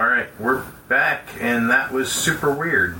[0.00, 2.96] All right, we're back, and that was super weird.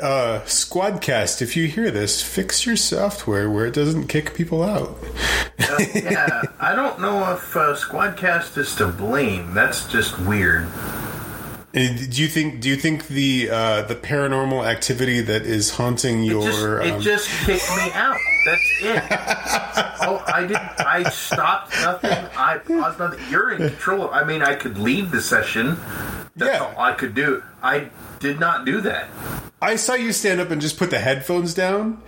[0.00, 4.96] Uh, Squadcast, if you hear this, fix your software where it doesn't kick people out.
[5.58, 9.52] Uh, yeah, I don't know if uh, Squadcast is to blame.
[9.52, 10.66] That's just weird.
[11.74, 12.62] And do you think?
[12.62, 16.42] Do you think the uh, the paranormal activity that is haunting It your?
[16.42, 18.16] just, it um, just kicked me out.
[18.44, 19.02] That's it.
[20.02, 20.80] oh, I didn't.
[20.80, 22.10] I stopped nothing.
[22.36, 23.20] I paused nothing.
[23.30, 24.10] You're in control.
[24.10, 25.76] I mean, I could leave the session.
[26.36, 26.64] That's Yeah.
[26.76, 27.42] all I could do.
[27.62, 27.88] I
[28.18, 29.08] did not do that.
[29.60, 32.02] I saw you stand up and just put the headphones down,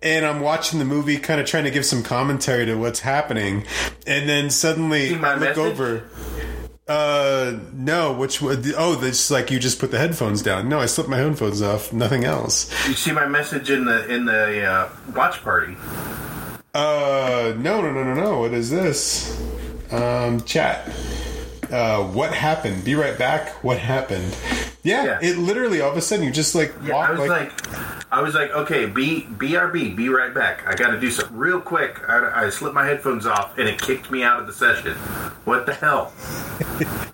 [0.00, 3.64] and I'm watching the movie, kind of trying to give some commentary to what's happening,
[4.06, 5.58] and then suddenly I look message?
[5.58, 6.04] over.
[6.90, 8.12] Uh, no.
[8.12, 8.60] Which one?
[8.76, 10.68] Oh, this like you just put the headphones down.
[10.68, 11.92] No, I slipped my headphones off.
[11.92, 12.68] Nothing else.
[12.88, 15.76] You see my message in the in the uh, watch party.
[16.74, 18.38] Uh, no, no, no, no, no.
[18.40, 19.40] What is this?
[19.92, 20.90] Um, chat.
[21.72, 22.84] Uh, what happened?
[22.84, 23.50] Be right back.
[23.64, 24.36] What happened?
[24.82, 25.18] Yeah, Yeah.
[25.22, 27.52] it literally all of a sudden you just like Yeah, walk I was like,
[28.12, 30.66] I was like, okay, B BRB, be right back.
[30.66, 32.00] I got to do something real quick.
[32.08, 34.94] I, I slipped my headphones off, and it kicked me out of the session.
[35.44, 36.12] What the hell?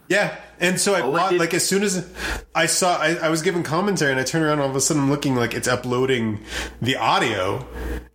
[0.09, 2.09] Yeah, and so I it bought like as soon as
[2.55, 5.03] I saw I, I was giving commentary and I turn around all of a sudden
[5.03, 6.41] I'm looking like it's uploading
[6.81, 7.67] the audio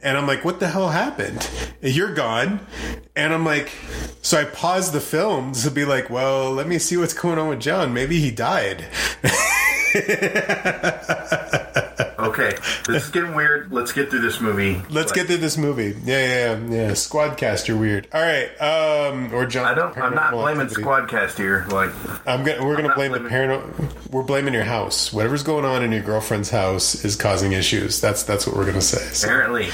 [0.02, 1.50] and I'm like what the hell happened?
[1.82, 2.66] You're gone.
[3.16, 3.72] And I'm like
[4.22, 7.50] so I paused the film to be like well let me see what's going on
[7.50, 7.94] with John.
[7.94, 8.86] Maybe he died
[12.22, 12.52] Okay,
[12.88, 13.74] this is getting weird.
[13.74, 14.80] Let's get through this movie.
[14.92, 16.92] let's get through this movie yeah yeah yeah, yeah.
[16.92, 19.98] Squadcast you're weird all right um or John I don't.
[19.98, 20.84] I'm not blaming Activity.
[20.84, 21.66] Squadcast here.
[21.70, 21.90] Like,
[22.28, 25.12] I'm gonna we're gonna not blame the blaming- parano We're blaming your house.
[25.12, 28.00] Whatever's going on in your girlfriend's house is causing issues.
[28.00, 29.00] That's that's what we're gonna say.
[29.14, 29.70] So, apparently,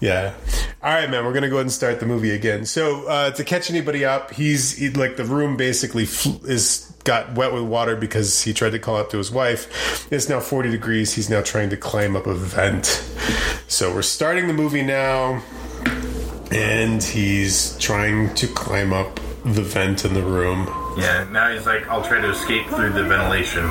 [0.00, 0.34] yeah.
[0.82, 1.24] All right, man.
[1.24, 2.64] We're gonna go ahead and start the movie again.
[2.64, 7.32] So uh, to catch anybody up, he's he, like the room basically fl- is got
[7.34, 10.10] wet with water because he tried to call out to his wife.
[10.12, 11.14] It's now 40 degrees.
[11.14, 12.86] He's now trying to climb up a vent.
[13.68, 15.42] So we're starting the movie now,
[16.50, 20.66] and he's trying to climb up the vent in the room.
[20.98, 21.26] yeah.
[21.30, 23.64] Now he's like, I'll try to escape through the ventilation.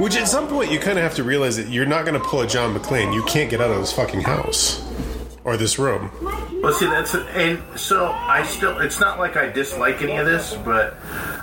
[0.00, 2.26] Which at some point you kind of have to realize that you're not going to
[2.26, 3.12] pull a John McClane.
[3.12, 4.82] You can't get out of this fucking house
[5.44, 6.10] or this room.
[6.62, 8.78] Well, see, that's and so I still.
[8.80, 10.96] It's not like I dislike any of this, but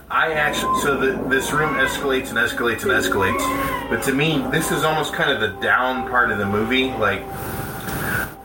[0.10, 0.80] I actually.
[0.82, 5.14] So the, this room escalates and escalates and escalates, but to me, this is almost
[5.14, 6.92] kind of the down part of the movie.
[6.92, 7.24] Like,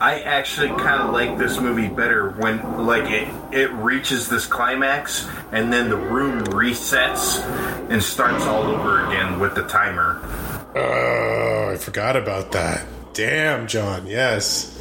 [0.01, 5.29] I actually kind of like this movie better when like it it reaches this climax
[5.53, 7.41] and then the room resets
[7.89, 10.21] and starts all over again with the timer.
[10.75, 12.87] Oh, I forgot about that.
[13.13, 14.07] Damn, John.
[14.09, 14.77] Yes.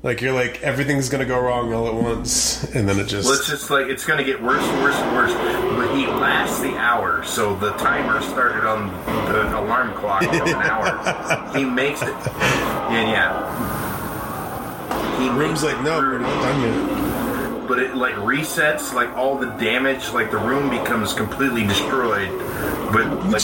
[0.00, 3.28] Like you're like everything's gonna go wrong all at once, and then it just.
[3.28, 5.32] It's just like it's to get worse and worse and worse.
[5.32, 8.92] But he lasts the hour, so the timer started on
[9.32, 11.48] the alarm clock of an hour.
[11.58, 13.88] He makes it, yeah, yeah.
[15.18, 17.66] He Room's like, no, we're not done yet.
[17.66, 22.30] But it like resets, like all the damage, like the room becomes completely destroyed.
[22.92, 23.42] But like,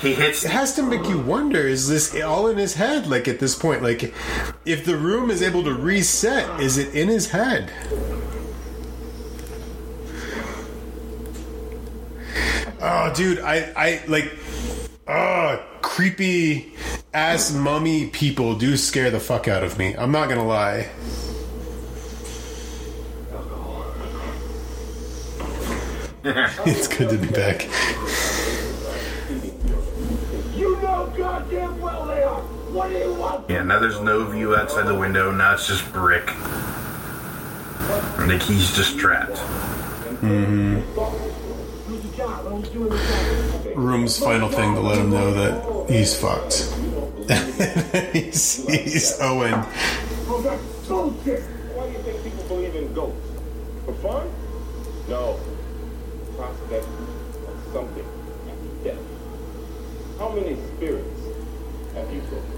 [0.00, 0.44] he hits.
[0.44, 3.06] It has to make you wonder: Is this all in his head?
[3.06, 4.14] Like at this point, like
[4.64, 7.70] if the room is able to reset, is it in his head?
[12.82, 14.32] Oh, dude, I, I like,
[15.06, 16.72] oh, creepy
[17.12, 19.94] ass mummy people do scare the fuck out of me.
[19.94, 20.88] I'm not gonna lie.
[26.24, 27.68] it's good to be back.
[31.12, 32.40] You know goddamn well they are.
[32.40, 33.50] What do you want?
[33.50, 35.30] Yeah, now there's no view outside the window.
[35.32, 36.26] Now it's just brick.
[38.18, 39.42] Like he's just trapped.
[40.22, 40.84] Lose
[42.04, 42.46] a job.
[42.46, 43.76] I don't do anything.
[43.76, 46.72] Room's final thing to let him know that he's fucked.
[48.12, 49.54] he sees Owen.
[50.28, 51.42] Oh, that's bullshit.
[51.74, 53.28] Why do you think people believe in ghosts?
[53.84, 54.30] For fun?
[55.08, 55.40] No.
[56.36, 58.06] Prospect of something
[58.48, 59.09] after death.
[60.20, 61.20] How many spirits
[61.94, 62.50] have you broken?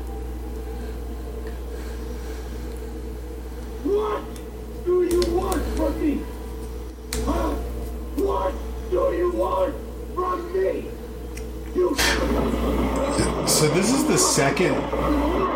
[3.84, 6.22] What do you want from me?
[7.24, 7.50] Huh?
[8.16, 8.52] What
[8.90, 9.76] do you want
[10.12, 10.90] from me?
[11.72, 11.94] You.
[13.46, 14.74] So this is the second.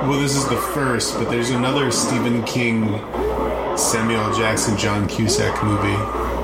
[0.06, 3.00] Well, this is the first, but there's another Stephen King,
[3.76, 6.36] Samuel Jackson, John Cusack movie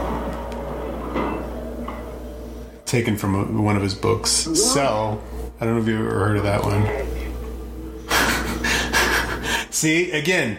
[2.85, 4.31] taken from one of his books.
[4.31, 5.23] Cell.
[5.63, 6.83] I don't know if you've ever heard of that one.
[9.71, 10.59] See, again,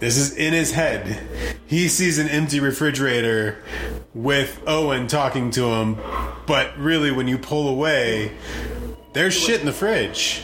[0.00, 1.26] this is in his head.
[1.66, 3.64] He sees an empty refrigerator
[4.12, 5.96] with Owen talking to him,
[6.46, 8.32] but really, when you pull away,
[9.14, 10.42] there's shit in the fridge.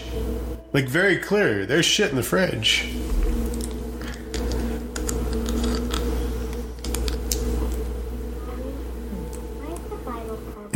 [0.72, 2.90] Like, very clear, there's shit in the fridge.
[9.60, 10.74] Where's the Bible part?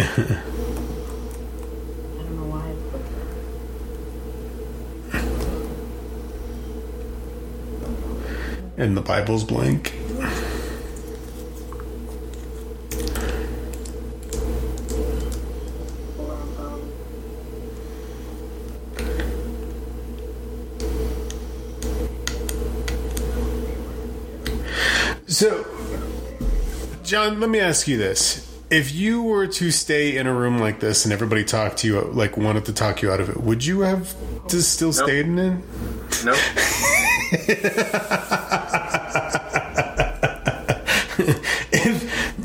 [2.19, 3.01] I don't know why I put
[8.89, 9.93] And the Bible's blank.
[25.27, 25.67] So,
[27.05, 28.51] John, let me ask you this.
[28.71, 32.01] If you were to stay in a room like this and everybody talked to you,
[32.01, 34.17] like wanted to talk you out of it, would you have
[34.49, 35.63] to still stayed in it?
[36.25, 36.39] Nope.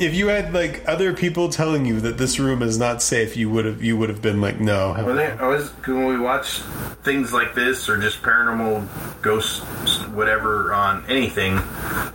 [0.04, 3.50] if you had like other people telling you that this room is not safe, you
[3.50, 4.94] would have you would have been like, no.
[4.94, 6.60] When they, I was when we watch
[7.04, 8.88] things like this or just paranormal
[9.22, 9.62] ghosts,
[10.10, 11.58] whatever on anything.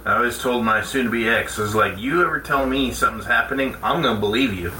[0.04, 3.74] I always told my soon-to-be ex, "I was like, you ever tell me something's happening,
[3.82, 4.72] I'm gonna believe you."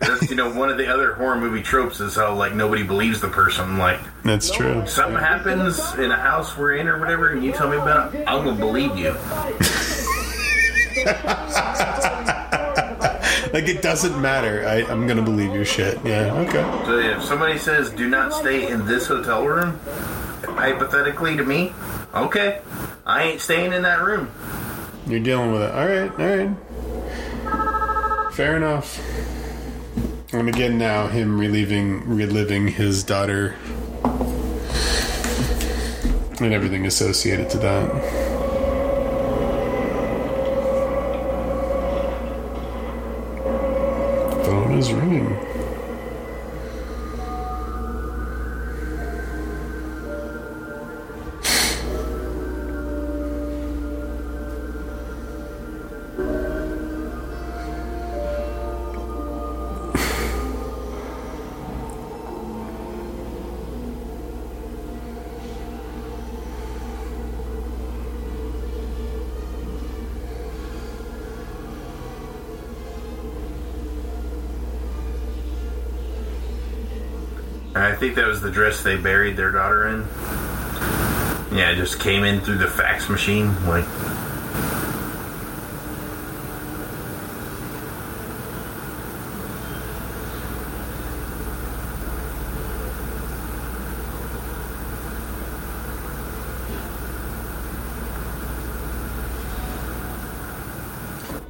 [0.00, 3.20] That's you know one of the other horror movie tropes is how like nobody believes
[3.20, 3.78] the person.
[3.78, 4.86] Like That's true.
[4.86, 8.24] something happens in a house we're in or whatever, and you tell me about, it,
[8.26, 9.14] I'm gonna believe you.
[13.52, 14.66] Like it doesn't matter.
[14.66, 15.98] I, I'm gonna believe your shit.
[16.04, 16.34] Yeah.
[16.34, 16.62] Okay.
[16.84, 19.78] So if somebody says, "Do not stay in this hotel room,"
[20.44, 21.72] hypothetically to me,
[22.14, 22.60] okay,
[23.06, 24.30] I ain't staying in that room.
[25.06, 25.74] You're dealing with it.
[25.74, 26.10] All right.
[26.10, 28.34] All right.
[28.34, 29.00] Fair enough.
[30.32, 33.56] And again, now him reliving reliving his daughter
[36.40, 38.27] and everything associated to that.
[44.48, 45.57] Phone is ringing.
[78.08, 80.00] Think that was the dress they buried their daughter in.
[81.54, 83.48] Yeah, it just came in through the fax machine.
[83.66, 83.84] Like,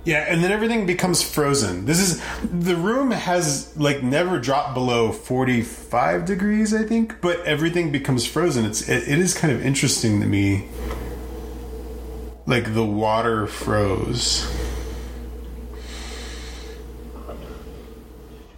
[0.08, 1.84] Yeah, and then everything becomes frozen.
[1.84, 7.93] This is the room has like never dropped below 45 degrees, I think, but everything
[7.93, 8.64] becomes frozen.
[8.64, 10.70] It's it, it is kind of interesting to me
[12.46, 14.50] like the water froze.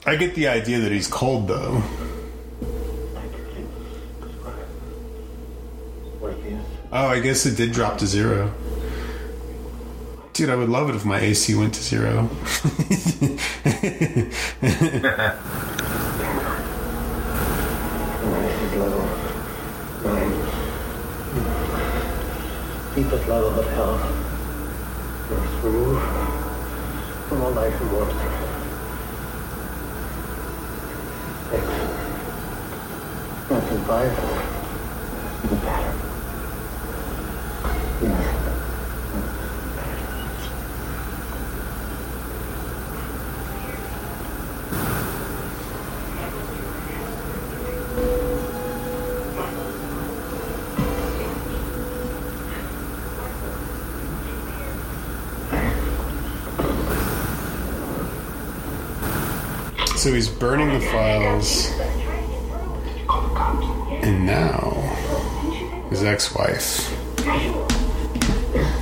[0.07, 1.83] I get the idea that he's cold though.
[6.93, 8.55] Oh, I guess it did drop to zero.
[10.41, 12.23] Dude, I would love it if my AC went to zero.
[22.95, 23.99] Deepest level of hell.
[25.29, 26.03] Most removed
[27.29, 28.15] from all life and warmth.
[31.51, 31.65] Six.
[33.51, 34.13] Nothing five.
[35.45, 35.90] Even better.
[60.01, 61.71] So he's burning the files,
[64.03, 64.71] and now
[65.91, 66.89] his ex-wife.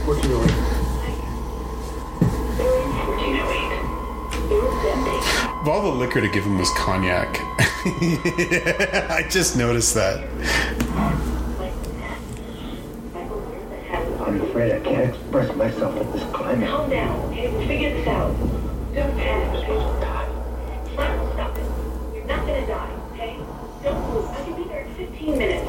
[0.06, 0.48] What you doing?
[5.60, 7.26] Of all the liquor to give him was cognac.
[9.10, 10.24] I just noticed that.
[14.20, 16.68] I'm afraid I can't express myself in this climate.
[16.68, 17.50] Calm down, okay?
[17.50, 18.36] We'll figure this out.
[18.94, 19.78] Don't panic, okay?
[20.98, 21.64] Stop, stop it.
[22.12, 23.36] You're not gonna die, okay?
[23.84, 24.26] Don't move.
[24.26, 25.64] I can be there in 15 minutes.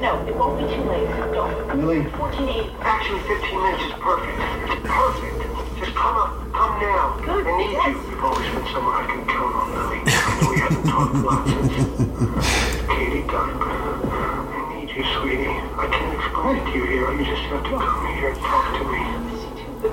[0.00, 1.08] No, it won't be too late.
[1.34, 1.50] Don't.
[1.76, 2.06] Really?
[2.06, 2.70] 1480.
[2.82, 4.38] Actually, 15 minutes is perfect.
[4.86, 5.34] Perfect.
[5.80, 6.30] Just come up.
[6.54, 7.18] Come now.
[7.26, 7.88] Good, I need yes.
[7.88, 8.10] you.
[8.10, 10.00] You've always been someone I can count on, Lily.
[10.06, 11.66] I know we haven't talked a lot since
[12.94, 15.50] Katie died, but I need you, sweetie.
[15.50, 15.99] I can't
[16.40, 17.12] explain it to you here.
[17.12, 18.98] You just have to come here and talk to me.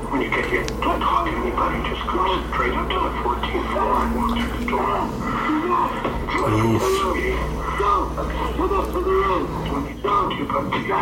[0.08, 1.89] When you get here, don't talk to anybody.
[1.89, 4.96] Just go straight up to the 14th floor and walk through the door.
[6.48, 6.82] Oof.
[7.01, 7.36] Sweetie.
[7.77, 7.92] Go.
[8.56, 9.44] Come up to the room.
[9.66, 10.94] Don't need to talk to you, but to you.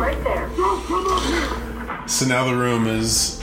[0.00, 0.48] Right there.
[0.56, 2.08] Don't come up here.
[2.08, 3.42] So now the room is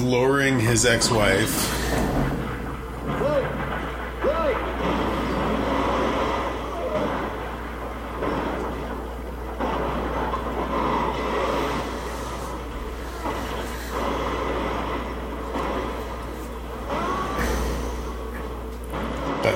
[0.00, 1.81] luring his ex-wife.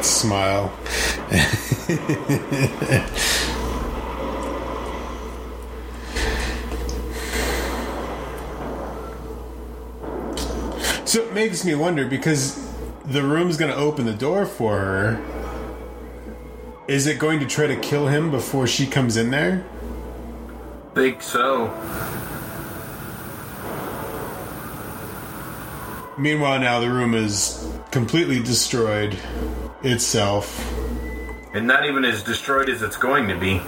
[0.06, 0.72] Smile.
[11.04, 12.64] so it makes me wonder because
[13.04, 15.22] the room's going to open the door for her.
[16.88, 19.64] Is it going to try to kill him before she comes in there?
[20.94, 21.66] Think so.
[26.18, 29.18] Meanwhile, now the room is completely destroyed
[29.86, 30.72] itself.
[31.54, 33.62] And not even as destroyed as it's going to be.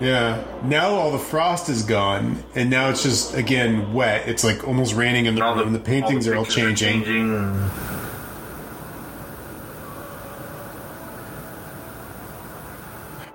[0.00, 0.42] Yeah.
[0.64, 4.28] Now all the frost is gone, and now it's just again wet.
[4.28, 5.72] It's like almost raining in the All room.
[5.72, 7.04] The, paintings are all changing.
[7.04, 7.70] changing.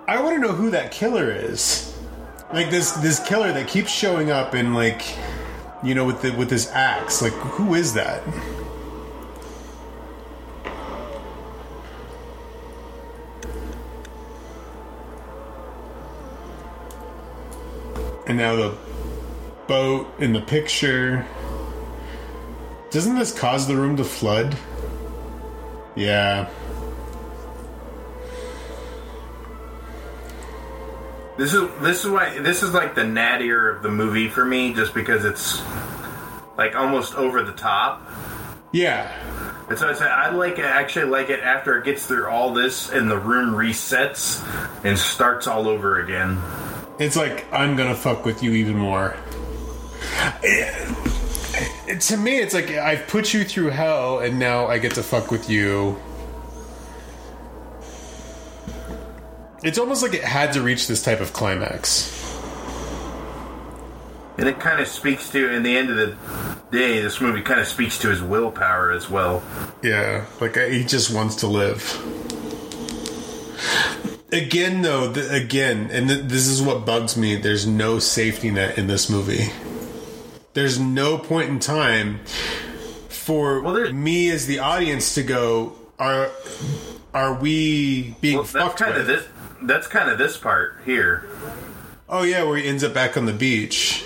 [0.08, 1.96] I want to know who that killer is.
[2.51, 5.03] Like this this killer that keeps showing up and like
[5.84, 7.22] you know with the with this axe.
[7.22, 8.24] Like who is that?
[18.29, 18.77] And now the
[19.67, 21.25] boat in the picture.
[22.91, 24.55] Doesn't this cause the room to flood?
[25.95, 26.48] Yeah.
[31.39, 34.75] This is this is why this is like the nattier of the movie for me,
[34.75, 35.63] just because it's
[36.55, 38.07] like almost over the top.
[38.71, 39.12] Yeah.
[39.69, 40.65] And so I said I like it.
[40.65, 44.45] Actually, like it after it gets through all this and the room resets
[44.86, 46.39] and starts all over again.
[47.00, 49.15] It's like I'm gonna fuck with you even more.
[50.44, 50.96] It-
[52.01, 55.32] to me, it's like I've put you through hell, and now I get to fuck
[55.32, 55.98] with you.
[59.63, 62.15] It's almost like it had to reach this type of climax.
[64.38, 66.15] And it kind of speaks to, in the end of the
[66.72, 69.44] day, this movie kind of speaks to his willpower as well.
[69.84, 71.82] Yeah, like I, he just wants to live.
[74.31, 77.36] Again, though, th- again, and th- this is what bugs me.
[77.36, 79.51] There's no safety net in this movie.
[80.53, 82.19] There's no point in time
[83.09, 86.29] for Well, me as the audience to go, are
[87.13, 89.01] are we being Well, that's kind with?
[89.01, 89.25] of this.
[89.63, 91.27] That's kind of this part here.
[92.07, 94.05] Oh yeah, where he ends up back on the beach.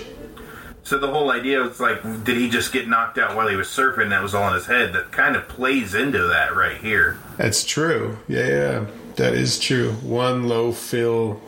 [0.84, 3.68] So the whole idea was like, did he just get knocked out while he was
[3.68, 4.10] surfing?
[4.10, 4.92] That was all in his head.
[4.92, 7.18] That kind of plays into that right here.
[7.36, 8.18] That's true.
[8.28, 8.86] Yeah, yeah,
[9.16, 9.92] that is true.
[10.02, 11.40] One low fill.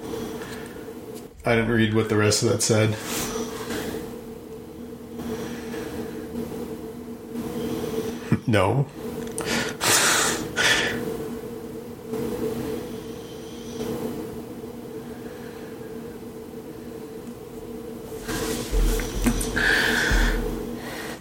[1.45, 2.91] I didn't read what the rest of that said.
[8.49, 8.87] no.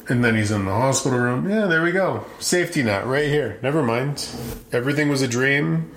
[0.07, 1.49] And then he's in the hospital room.
[1.49, 2.25] Yeah, there we go.
[2.39, 3.57] Safety net right here.
[3.63, 4.29] Never mind.
[4.71, 5.91] Everything was a dream.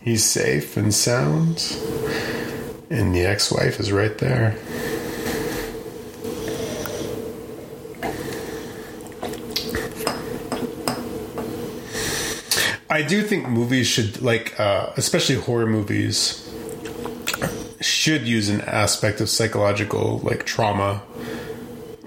[0.00, 1.76] He's safe and sound.
[2.90, 4.58] And the ex wife is right there.
[12.90, 16.46] I do think movies should, like, uh, especially horror movies,
[17.80, 21.02] should use an aspect of psychological, like, trauma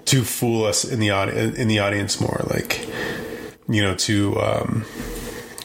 [0.06, 2.88] to fool us in the audi- in the audience more like
[3.68, 4.86] you know to um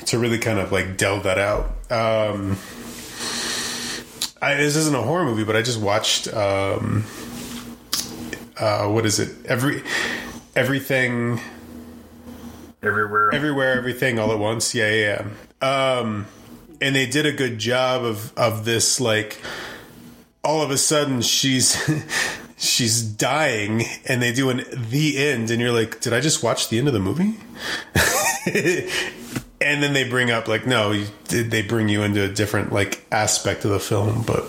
[0.06, 2.56] to really kind of like delve that out um
[4.42, 7.04] I, this isn't a horror movie but i just watched um
[8.56, 9.82] uh what is it every
[10.56, 11.40] everything
[12.82, 13.34] Everywhere.
[13.34, 15.26] everywhere everything all at once yeah yeah,
[15.62, 16.00] yeah.
[16.00, 16.26] um
[16.80, 19.38] and they did a good job of of this like
[20.42, 21.76] all of a sudden she's
[22.60, 26.68] she's dying and they do an the end and you're like did i just watch
[26.68, 27.34] the end of the movie
[29.60, 33.04] and then they bring up like no, you, they bring you into a different like
[33.12, 34.44] aspect of the film, but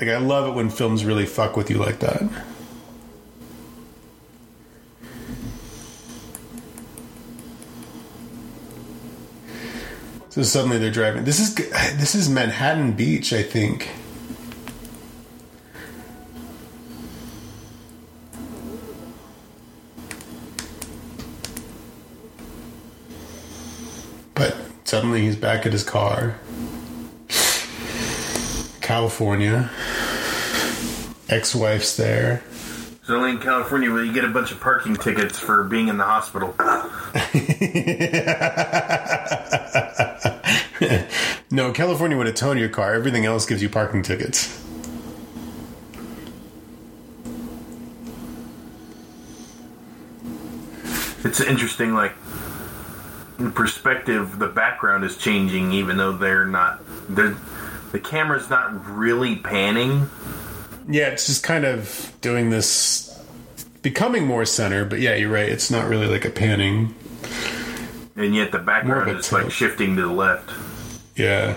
[0.00, 2.22] like I love it when films really fuck with you like that.
[10.30, 11.22] So suddenly they're driving.
[11.22, 13.88] This is this is Manhattan Beach, I think.
[24.34, 24.56] But
[24.94, 26.36] suddenly he's back at his car.
[28.80, 29.68] California.
[31.28, 32.44] Ex-wife's there.
[33.00, 35.96] It's only in California where you get a bunch of parking tickets for being in
[35.98, 36.54] the hospital.
[41.50, 42.94] No, California would have towed your car.
[42.94, 44.60] Everything else gives you parking tickets.
[51.24, 52.12] It's interesting, like
[53.54, 56.80] perspective, the background is changing, even though they're not.
[57.08, 57.36] They're,
[57.92, 60.08] the camera's not really panning.
[60.88, 63.22] Yeah, it's just kind of doing this,
[63.82, 64.84] becoming more center.
[64.84, 65.48] But yeah, you're right.
[65.48, 66.94] It's not really like a panning.
[68.16, 70.50] and yet the background is like shifting to the left.
[71.16, 71.56] Yeah.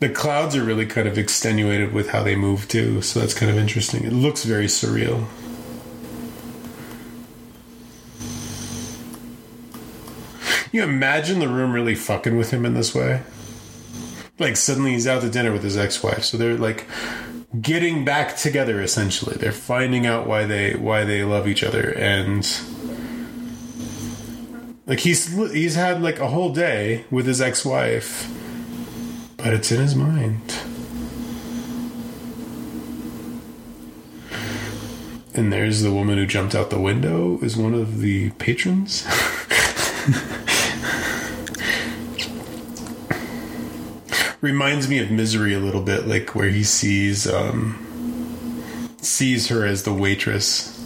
[0.00, 3.50] The clouds are really kind of extenuated with how they move too, so that's kind
[3.50, 4.04] of interesting.
[4.04, 5.26] It looks very surreal.
[10.72, 13.22] You imagine the room really fucking with him in this way?
[14.38, 16.88] Like suddenly he's out to dinner with his ex-wife, so they're like
[17.60, 19.36] getting back together essentially.
[19.36, 22.48] They're finding out why they why they love each other and
[24.86, 28.32] like he's he's had like a whole day with his ex-wife,
[29.36, 30.54] but it's in his mind.
[35.34, 39.06] And there's the woman who jumped out the window is one of the patrons.
[44.42, 47.78] Reminds me of Misery a little bit, like where he sees um
[49.00, 50.81] sees her as the waitress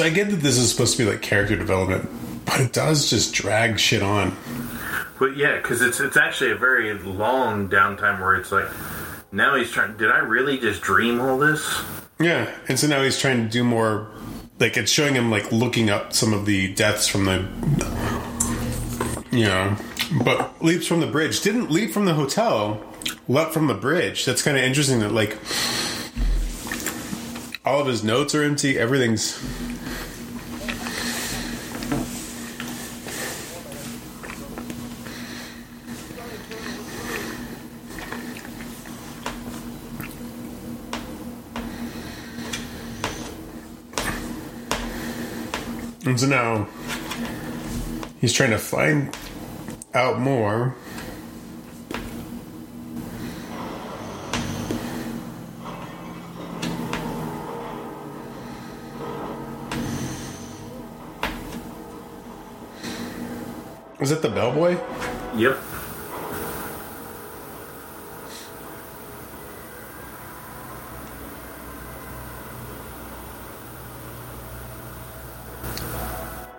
[0.00, 2.08] So I get that this is supposed to be like character development,
[2.46, 4.34] but it does just drag shit on.
[5.18, 8.66] But yeah, because it's it's actually a very long downtime where it's like
[9.30, 9.98] now he's trying.
[9.98, 11.82] Did I really just dream all this?
[12.18, 14.10] Yeah, and so now he's trying to do more.
[14.58, 17.46] Like it's showing him like looking up some of the deaths from the,
[19.30, 19.76] you know,
[20.24, 22.82] but leaps from the bridge didn't leap from the hotel,
[23.28, 24.24] leapt from the bridge.
[24.24, 25.00] That's kind of interesting.
[25.00, 25.36] That like
[27.66, 28.78] all of his notes are empty.
[28.78, 29.38] Everything's
[46.20, 46.68] So now
[48.20, 49.16] he's trying to find
[49.94, 50.76] out more.
[63.98, 64.78] Was it the bellboy?
[65.36, 65.56] Yep.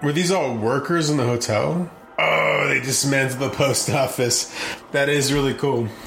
[0.01, 1.89] Were these all workers in the hotel?
[2.17, 4.53] Oh, they dismantled the post office.
[4.91, 5.87] That is really cool.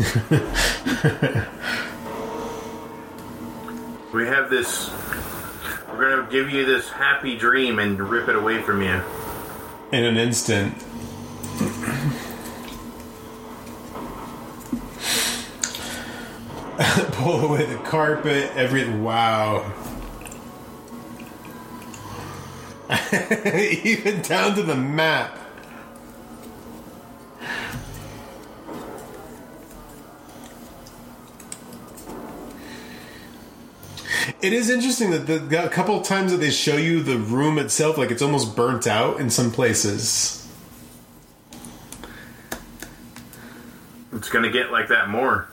[4.14, 4.90] We have this.
[5.88, 9.02] We're gonna give you this happy dream and rip it away from you.
[9.90, 10.72] In an instant.
[17.14, 19.68] Pull away the carpet, every wow.
[23.84, 25.38] Even down to the map.
[34.40, 37.58] It is interesting that the a couple of times that they show you the room
[37.58, 40.46] itself, like it's almost burnt out in some places.
[44.12, 45.48] It's gonna get like that more.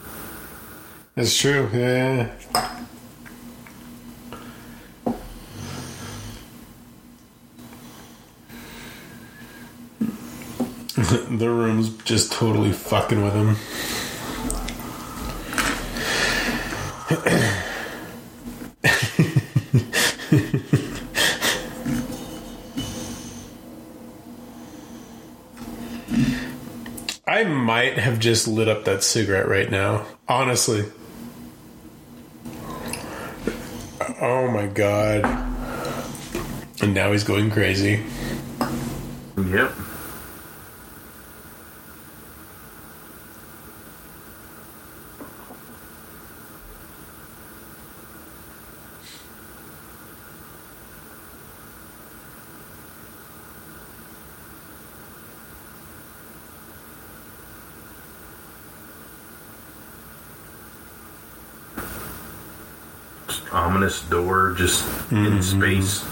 [1.16, 1.70] That's true.
[1.74, 2.32] Yeah.
[11.12, 13.58] The room's just totally fucking with him.
[27.28, 30.06] I might have just lit up that cigarette right now.
[30.28, 30.86] Honestly.
[34.22, 35.26] Oh my god.
[36.82, 38.04] And now he's going crazy.
[39.38, 39.74] Yep.
[63.52, 65.42] Ominous door just in mm-hmm.
[65.42, 66.06] space.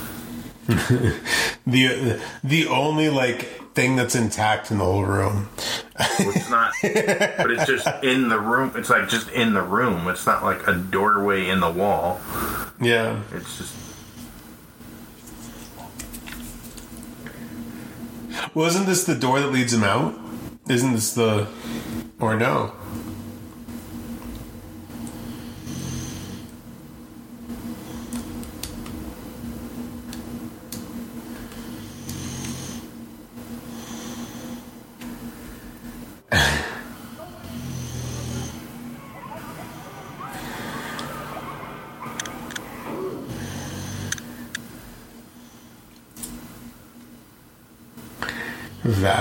[1.65, 5.49] The the only like thing that's intact in the whole room.
[5.99, 8.71] Well, it's not, but it's just in the room.
[8.75, 10.07] It's like just in the room.
[10.07, 12.19] It's not like a doorway in the wall.
[12.81, 13.21] Yeah.
[13.33, 13.75] It's just
[18.53, 20.17] Wasn't this the door that leads him out?
[20.67, 21.47] Isn't this the
[22.19, 22.73] or no?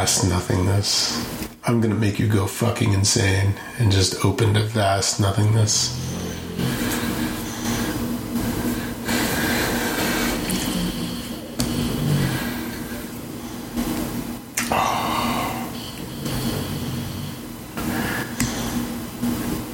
[0.09, 1.59] Vast nothingness.
[1.65, 5.95] I'm gonna make you go fucking insane and just open to vast nothingness.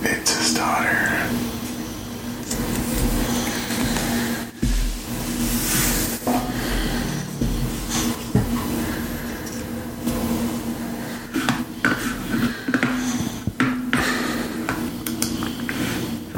[0.02, 1.14] It's his daughter.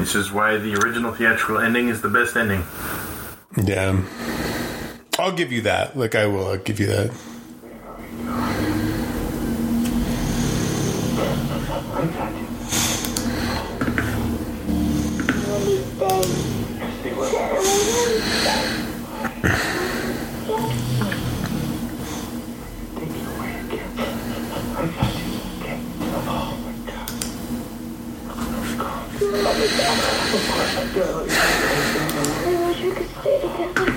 [0.07, 2.63] this is the original theatrical ending is the best ending.
[3.61, 4.01] Yeah.
[5.19, 5.97] I'll give you that.
[5.97, 7.11] Like I will, I'll give you that.
[22.97, 23.91] Take it away again.
[24.75, 25.27] I got you.
[25.57, 25.79] Okay.
[26.29, 26.73] Oh my
[30.95, 31.27] god.
[32.45, 33.87] I wish we could stay together.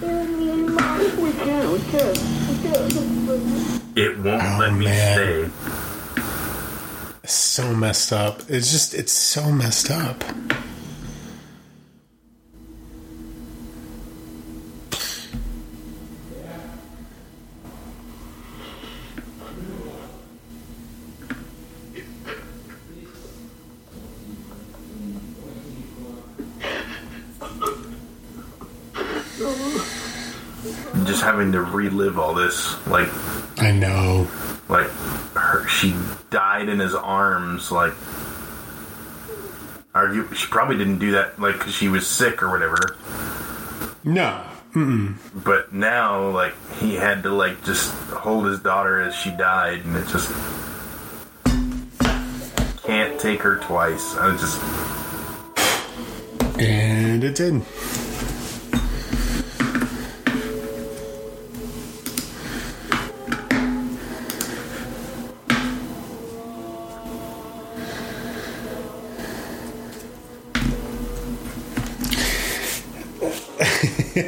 [0.00, 0.98] You and me and Mom.
[1.22, 2.12] We can, we can,
[2.48, 2.82] we can.
[3.96, 5.14] It won't Oh, let me man.
[5.14, 5.50] stay.
[7.24, 8.42] It's so messed up.
[8.50, 10.22] It's just it's so messed up.
[31.06, 33.08] Just having to relive all this, like,
[33.56, 34.28] I know.
[34.68, 34.90] like
[35.76, 35.94] she
[36.30, 37.70] died in his arms.
[37.70, 37.94] Like,
[39.94, 42.96] argue, she probably didn't do that, like, because she was sick or whatever.
[44.04, 44.42] No.
[45.34, 49.96] But now, like, he had to like just hold his daughter as she died, and
[49.96, 50.30] it just
[52.84, 54.16] can't take her twice.
[54.16, 54.60] I just
[56.58, 57.62] And it did.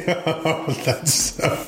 [0.85, 1.65] That's so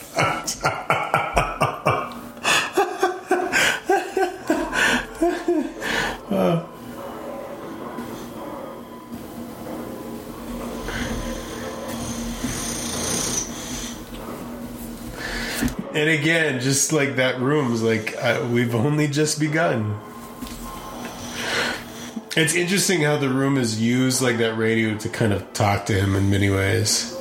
[15.94, 20.00] And again, just like that room's like uh, we've only just begun.
[22.36, 25.94] It's interesting how the room is used like that radio to kind of talk to
[25.94, 27.21] him in many ways.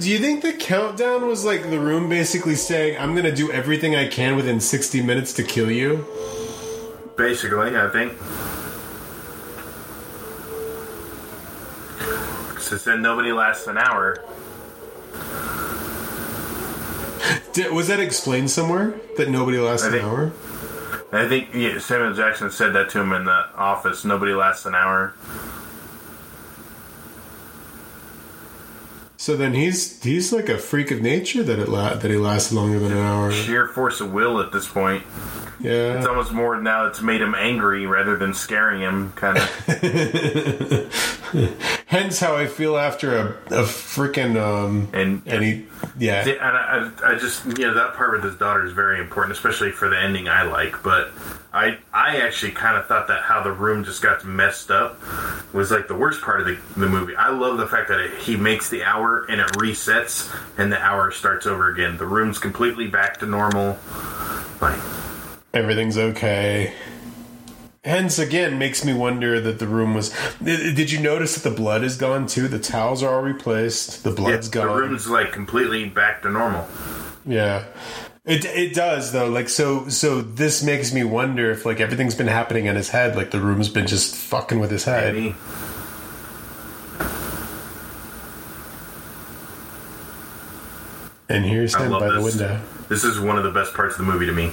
[0.00, 3.94] Do you think the countdown was like the room basically saying, I'm to do everything
[3.94, 6.06] I can within 60 minutes to kill you?
[7.16, 8.12] Basically, I think.
[12.58, 14.24] Since then, nobody lasts an hour.
[17.52, 18.94] Did, was that explained somewhere?
[19.16, 20.32] That nobody lasts I an think- hour?
[21.12, 24.04] I think yeah, Samuel Jackson said that to him in the office.
[24.04, 25.12] Nobody lasts an hour.
[29.20, 32.54] So then he's he's like a freak of nature that it la- that he lasts
[32.54, 33.30] longer than an hour.
[33.30, 35.04] Sheer force of will at this point.
[35.60, 39.44] Yeah, it's almost more now it's made him angry rather than scaring him, kind of.
[41.84, 45.66] Hence how I feel after a, a freaking um And and he
[45.98, 46.26] yeah.
[46.26, 49.36] and I, I, I just you know that part with his daughter is very important,
[49.36, 50.82] especially for the ending I like.
[50.82, 51.10] But
[51.52, 55.00] I I actually kind of thought that how the room just got messed up
[55.52, 57.16] was like the worst part of the, the movie.
[57.16, 60.80] I love the fact that it, he makes the hour and it resets and the
[60.80, 61.96] hour starts over again.
[61.96, 63.78] The room's completely back to normal.
[64.60, 64.80] Like
[65.52, 66.74] everything's okay.
[67.82, 70.14] Hence, again, makes me wonder that the room was.
[70.42, 72.46] Did you notice that the blood is gone too?
[72.46, 74.04] The towels are all replaced.
[74.04, 74.66] The yeah, gone.
[74.66, 76.68] the room's like completely back to normal.
[77.24, 77.64] Yeah.
[78.26, 82.26] It, it does though like so so this makes me wonder if like everything's been
[82.26, 85.34] happening in his head like the room's been just fucking with his head Maybe.
[91.30, 92.24] and here's him by the this.
[92.36, 94.52] window This is one of the best parts of the movie to me.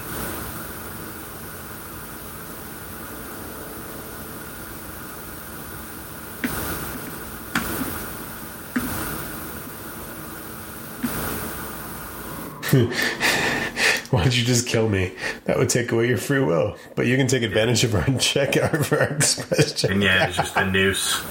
[14.11, 15.11] why don't you just kill me
[15.45, 18.53] that would take away your free will but you can take advantage of our check
[18.83, 21.21] for our express And yeah, it's just a noose.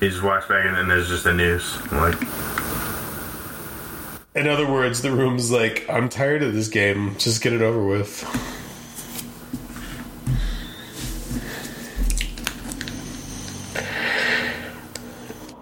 [0.00, 1.80] He just walks back and then there's just a noose.
[1.92, 2.20] Like,
[4.34, 7.82] in other words the room's like i'm tired of this game just get it over
[7.82, 8.22] with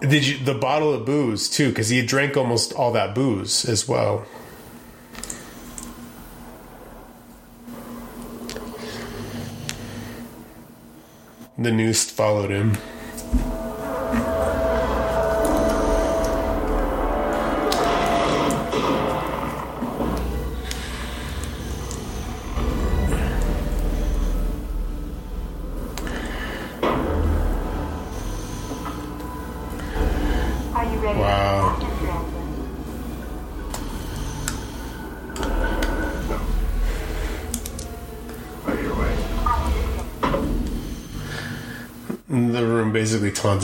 [0.01, 1.69] Did you the bottle of booze too?
[1.69, 4.25] Because he drank almost all that booze as well.
[11.65, 12.77] The noose followed him.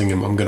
[0.02, 0.41] Basically taunting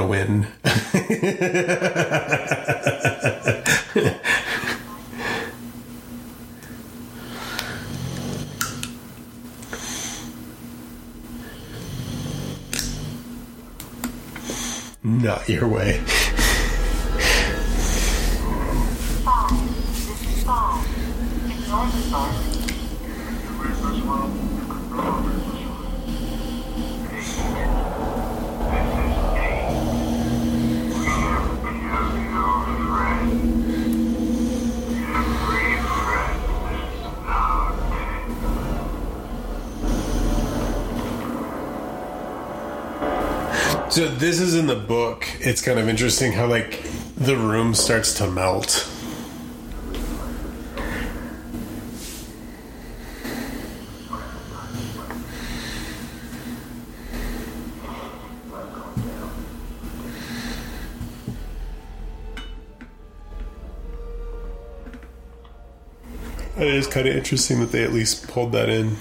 [43.94, 45.28] So this is in the book.
[45.40, 46.82] It's kind of interesting how like
[47.16, 48.90] the room starts to melt.
[66.58, 68.98] It is kind of interesting that they at least pulled that in.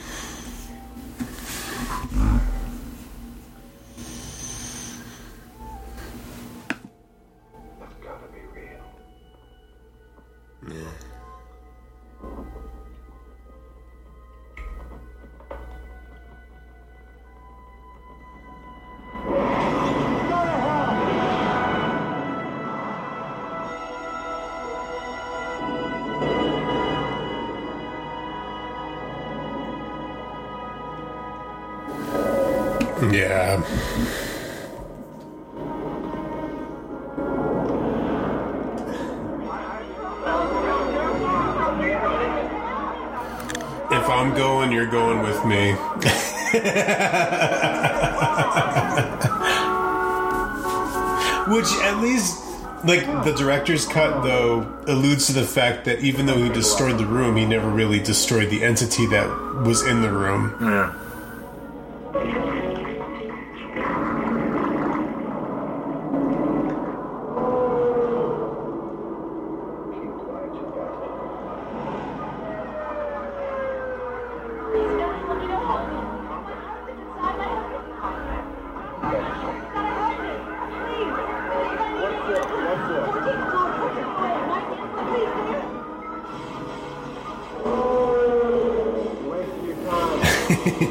[53.25, 57.37] The director's cut though alludes to the fact that even though he destroyed the room,
[57.37, 59.29] he never really destroyed the entity that
[59.65, 60.57] was in the room.
[60.61, 60.95] Yeah.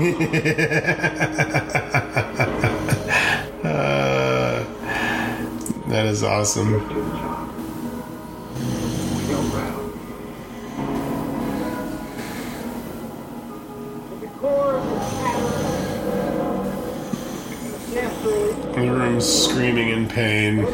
[5.91, 6.71] That is awesome.
[18.71, 20.65] The room's screaming in pain.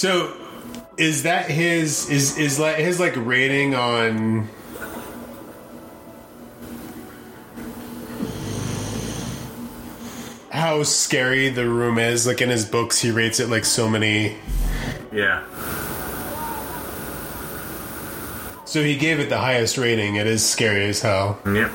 [0.00, 0.32] So,
[0.96, 4.48] is that his is is like his like rating on?
[10.48, 12.26] How scary the room is.
[12.26, 14.36] Like in his books, he rates it like so many.
[15.12, 15.44] Yeah.
[18.64, 20.16] So he gave it the highest rating.
[20.16, 21.38] It is scary as hell.
[21.44, 21.54] Yep.
[21.54, 21.70] You're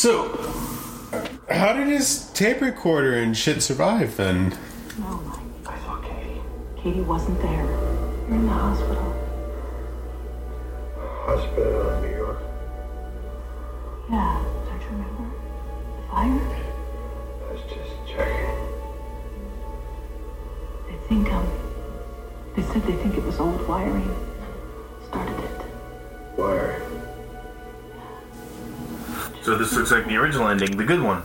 [0.00, 0.30] So,
[1.50, 4.56] how did his tape recorder and shit survive then?
[4.98, 5.40] No, Mike.
[5.66, 6.40] I saw Katie.
[6.74, 7.66] Katie wasn't there.
[8.26, 8.94] You're in the hospital.
[8.94, 9.09] Hospital
[29.90, 31.22] looks like the original ending, the good one.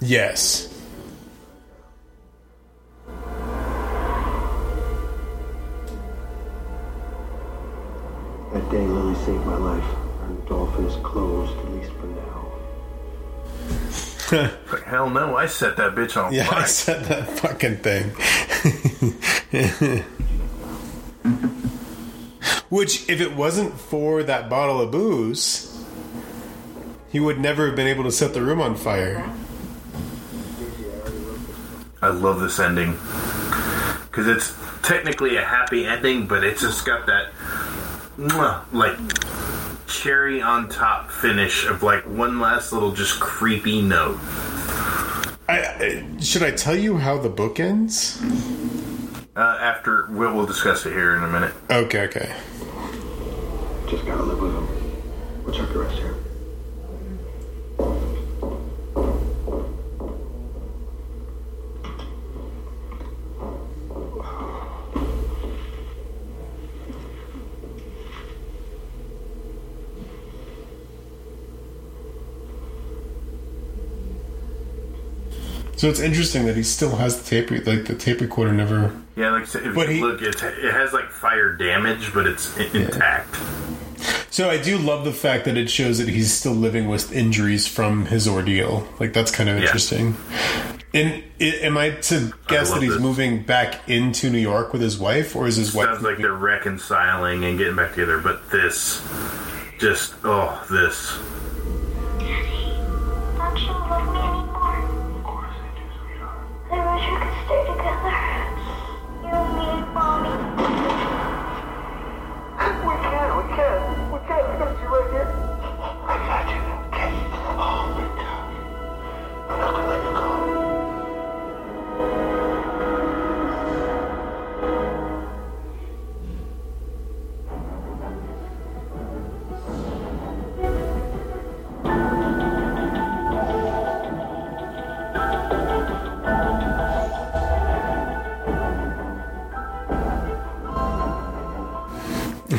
[0.00, 0.70] Yes.
[8.52, 9.82] That day, Lily saved my life.
[9.82, 12.22] Her dolphin is closed, at least for now.
[14.72, 16.66] Like, hell no, I set that bitch on Yeah, I fire.
[16.66, 18.10] said that fucking thing.
[22.70, 25.73] Which, if it wasn't for that bottle of booze,
[27.14, 29.24] he would never have been able to set the room on fire.
[32.02, 32.98] I love this ending
[34.10, 37.30] because it's technically a happy ending, but it's just got that
[38.72, 38.98] like
[39.86, 44.18] cherry on top finish of like one last little just creepy note.
[45.48, 45.60] I,
[46.18, 48.20] I, should I tell you how the book ends?
[49.36, 51.54] Uh, after we'll, we'll discuss it here in a minute.
[51.70, 52.34] Okay, okay.
[53.88, 55.44] Just gotta live with him.
[55.44, 56.13] We'll check the rest here.
[75.84, 78.90] So it's interesting that he still has the tape, like the tape recorder never.
[79.16, 82.26] Yeah, like I if But you he- look, it's, it has like fire damage, but
[82.26, 83.36] it's i- intact.
[84.30, 87.66] So I do love the fact that it shows that he's still living with injuries
[87.66, 88.88] from his ordeal.
[88.98, 89.64] Like that's kind of Yeah.
[89.64, 90.16] interesting.
[90.94, 93.02] And i am I to guess love that he's this.
[93.02, 95.88] moving back into New York with his wife, or is his wife?
[95.88, 99.02] Sounds like they're reconciling and getting back together, but this,
[99.78, 101.12] just oh, this.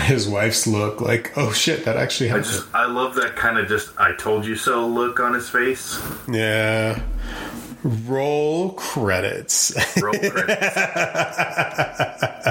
[0.05, 2.45] His wife's look, like, oh shit, that actually I happened.
[2.45, 5.99] just I love that kind of just I told you so look on his face.
[6.31, 7.01] yeah.
[7.83, 9.73] Roll credits.
[10.01, 10.77] Roll credits.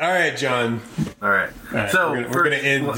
[0.00, 0.80] All right, John.
[1.20, 1.50] All right.
[1.70, 2.86] All right, so we're first- gonna end.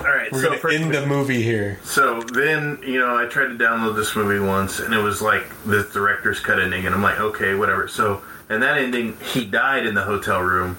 [0.00, 0.30] All right.
[0.32, 1.78] We're so gonna first- end the movie here.
[1.84, 5.44] So then, you know, I tried to download this movie once, and it was like
[5.64, 7.88] the director's cut ending, and I'm like, okay, whatever.
[7.88, 10.76] So, and that ending, he died in the hotel room,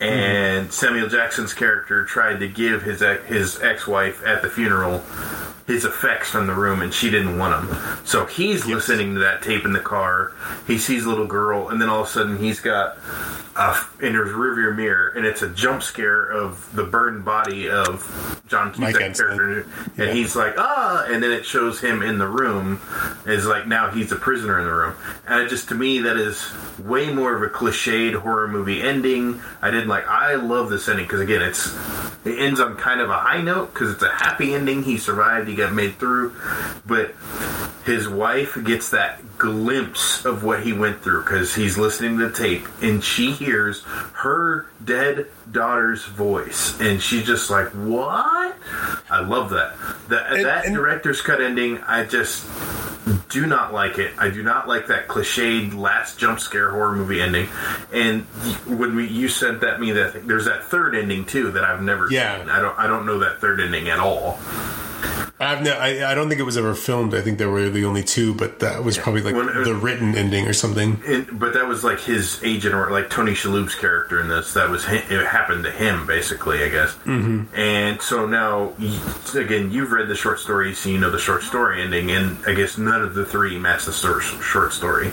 [0.00, 5.02] and Samuel Jackson's character tried to give his ex- his ex wife at the funeral
[5.68, 8.02] his effects from the room, and she didn't want them.
[8.04, 10.32] So he's listening to that tape in the car.
[10.66, 12.96] He sees a little girl, and then all of a sudden he's got
[13.54, 18.40] uh, in his rearview mirror, and it's a jump scare of the burned body of
[18.46, 19.36] John Mike Cusack Enslin.
[19.36, 19.66] character,
[19.98, 22.80] and he's like, ah, and then it shows him in the room.
[23.26, 24.94] Is like now he's a prisoner in the room,
[25.26, 29.42] and it just to me that is way more of a cliched horror movie ending.
[29.60, 30.06] I didn't like.
[30.06, 31.74] I love this ending because again, it's
[32.24, 34.82] it ends on kind of a high note because it's a happy ending.
[34.82, 35.48] He survived.
[35.48, 36.34] He got made through,
[36.86, 37.14] but
[37.84, 42.34] his wife gets that glimpse of what he went through because he's listening to the
[42.36, 43.82] tape and she hears
[44.14, 48.56] her dead daughter's voice and she's just like what?
[49.10, 49.74] I love that.
[50.08, 52.46] That, And- that and- director's cut ending i just
[53.30, 54.12] do not like it.
[54.18, 57.48] I do not like that cliched last jump scare horror movie ending.
[57.92, 58.22] And
[58.66, 62.08] when we, you sent that me that there's that third ending too that i've never
[62.10, 62.38] Yeah.
[62.40, 62.50] seen.
[62.50, 64.38] I don't i don't know that third ending at all
[65.40, 67.14] I've no, I, I don't think it was ever filmed.
[67.14, 70.16] I think there were the only two, but that was probably like When- the written
[70.16, 71.00] ending or something.
[71.06, 74.54] And, but that was like his agent or like Tony Shalhoub's character in this.
[74.54, 76.92] That was it happened to him basically, I guess.
[77.04, 77.54] Mm-hmm.
[77.54, 78.72] And so now,
[79.34, 82.54] again, you've read the short story, so you know the short story ending, and I
[82.54, 85.12] guess none of the three match the short story.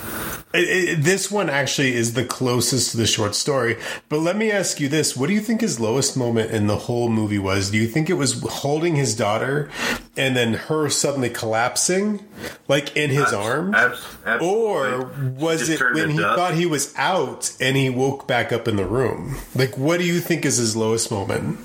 [0.53, 3.77] It- it- this one actually is the closest to the short story.
[4.09, 6.77] But let me ask you this: What do you think his lowest moment in the
[6.77, 7.69] whole movie was?
[7.69, 9.69] Do you think it was holding his daughter
[10.17, 12.25] and then her suddenly collapsing,
[12.67, 13.75] like in his arms?
[13.75, 16.37] Abs- abs- Or was it when he dust.
[16.37, 19.35] thought he was out and he woke back up in the room?
[19.55, 21.59] Like, what do you think is his lowest moment?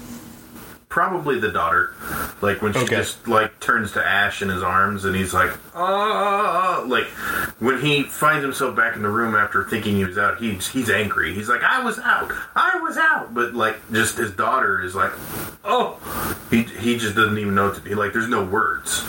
[0.90, 1.94] Probably the daughter,
[2.42, 2.96] like when she Okay.
[2.96, 7.06] just like turns to ash in his arms, and he's like, "Ah!" Like
[7.60, 10.90] when he finds himself back in the room after thinking he was out, he's he's
[10.90, 11.32] angry.
[11.32, 15.12] He's like, "I was out, I was out," but like just his daughter is like,
[15.64, 15.96] "Oh,"
[16.50, 19.04] he he just doesn't even know to be Like there's no words.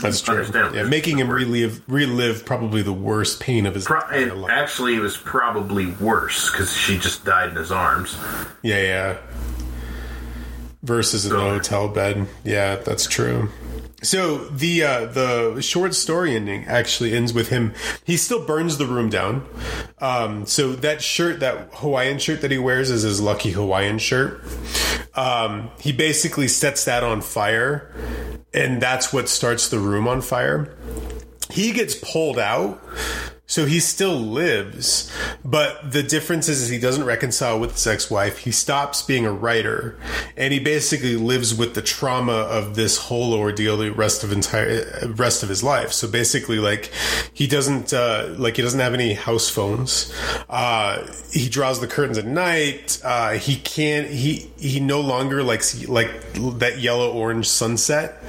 [0.00, 0.46] That's true.
[0.72, 4.48] Yeah, making him relive relive probably the worst pain of his Pro- life.
[4.48, 8.16] actually, it was probably worse because she just died in his arms.
[8.62, 9.16] Yeah, yeah.
[10.86, 12.28] Versus in the hotel bed.
[12.44, 13.50] Yeah, that's true.
[14.02, 17.74] So the uh, the short story ending actually ends with him.
[18.04, 19.44] He still burns the room down.
[19.98, 24.44] Um, so that shirt, that Hawaiian shirt that he wears, is his lucky Hawaiian shirt.
[25.14, 27.92] Um, he basically sets that on fire,
[28.54, 30.76] and that's what starts the room on fire.
[31.50, 32.80] He gets pulled out,
[33.46, 35.12] so he still lives.
[35.44, 38.38] But the difference is, he doesn't reconcile with his ex-wife.
[38.38, 39.98] He stops being a writer,
[40.36, 44.84] and he basically lives with the trauma of this whole ordeal the rest of entire
[45.14, 45.92] rest of his life.
[45.92, 46.90] So basically, like
[47.32, 50.12] he doesn't uh, like he doesn't have any house phones.
[50.48, 53.00] Uh, he draws the curtains at night.
[53.04, 54.08] Uh, he can't.
[54.08, 58.22] He he no longer likes like that yellow orange sunset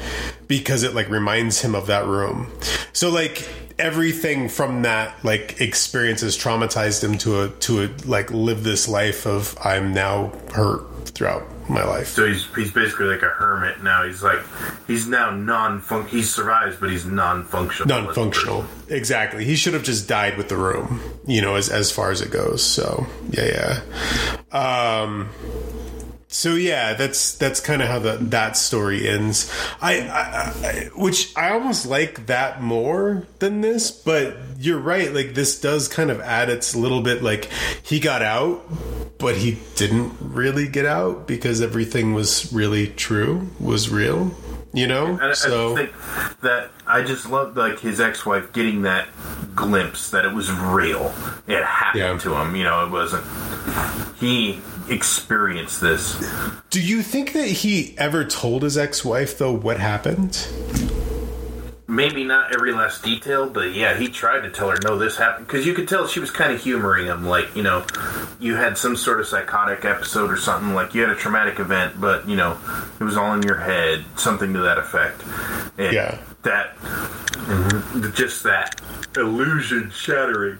[0.47, 2.51] because it like reminds him of that room.
[2.93, 3.47] So like
[3.79, 8.87] everything from that like experience has traumatized him to a to a like live this
[8.87, 12.07] life of I'm now hurt throughout my life.
[12.07, 14.05] So he's he's basically like a hermit now.
[14.05, 14.39] He's like
[14.87, 16.07] he's now non func.
[16.07, 18.03] He survives, but he's non functional.
[18.03, 19.45] Non-functional, exactly.
[19.45, 22.31] He should have just died with the room, you know, as as far as it
[22.31, 22.63] goes.
[22.63, 23.81] So yeah,
[24.53, 25.01] yeah.
[25.01, 25.29] Um,
[26.29, 29.51] so yeah, that's that's kind of how the, that story ends.
[29.81, 35.13] I, I, I, which I almost like that more than this, but you're right.
[35.13, 37.23] Like this does kind of add its little bit.
[37.23, 37.49] Like
[37.83, 38.61] he got out,
[39.19, 44.35] but he didn't really get out because everything was really true, was real.
[44.73, 49.07] You know, I- so I think that I just love like his ex-wife getting that
[49.55, 51.13] glimpse that it was real.
[51.47, 52.17] It happened Yeah.
[52.17, 52.55] to him.
[52.55, 53.23] You know, it wasn't.
[54.19, 54.59] He
[54.89, 56.23] experienced this.
[56.69, 60.47] do you think that he ever told his ex-wife though what happened?
[61.89, 65.47] Maybe not every last detail, but yeah, he tried to tell her, no, this happened.
[65.47, 67.25] Because you could tell she was kind of humoring him.
[67.25, 67.85] Like, you know,
[68.41, 70.73] you had some sort of psychotic episode or something.
[70.73, 72.57] Like, you had a traumatic event, but, you know,
[72.99, 74.03] it was all in your head.
[74.17, 75.23] Something to that effect.
[75.77, 76.17] And Yeah.
[76.43, 78.79] That, mhm, just that
[79.15, 80.59] illusion shattering.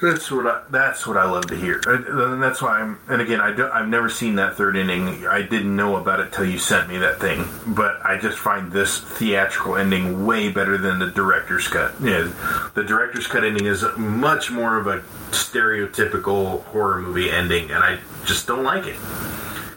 [0.00, 0.62] That's what I.
[0.70, 3.00] That's what I love to hear, and that's why I'm.
[3.08, 5.26] And again, I don't, I've never seen that third ending.
[5.26, 7.44] I didn't know about it till you sent me that thing.
[7.66, 11.94] But I just find this theatrical ending way better than the director's cut.
[12.00, 12.32] Yeah,
[12.74, 15.00] the director's cut ending is much more of a
[15.32, 18.96] stereotypical horror movie ending, and I just don't like it.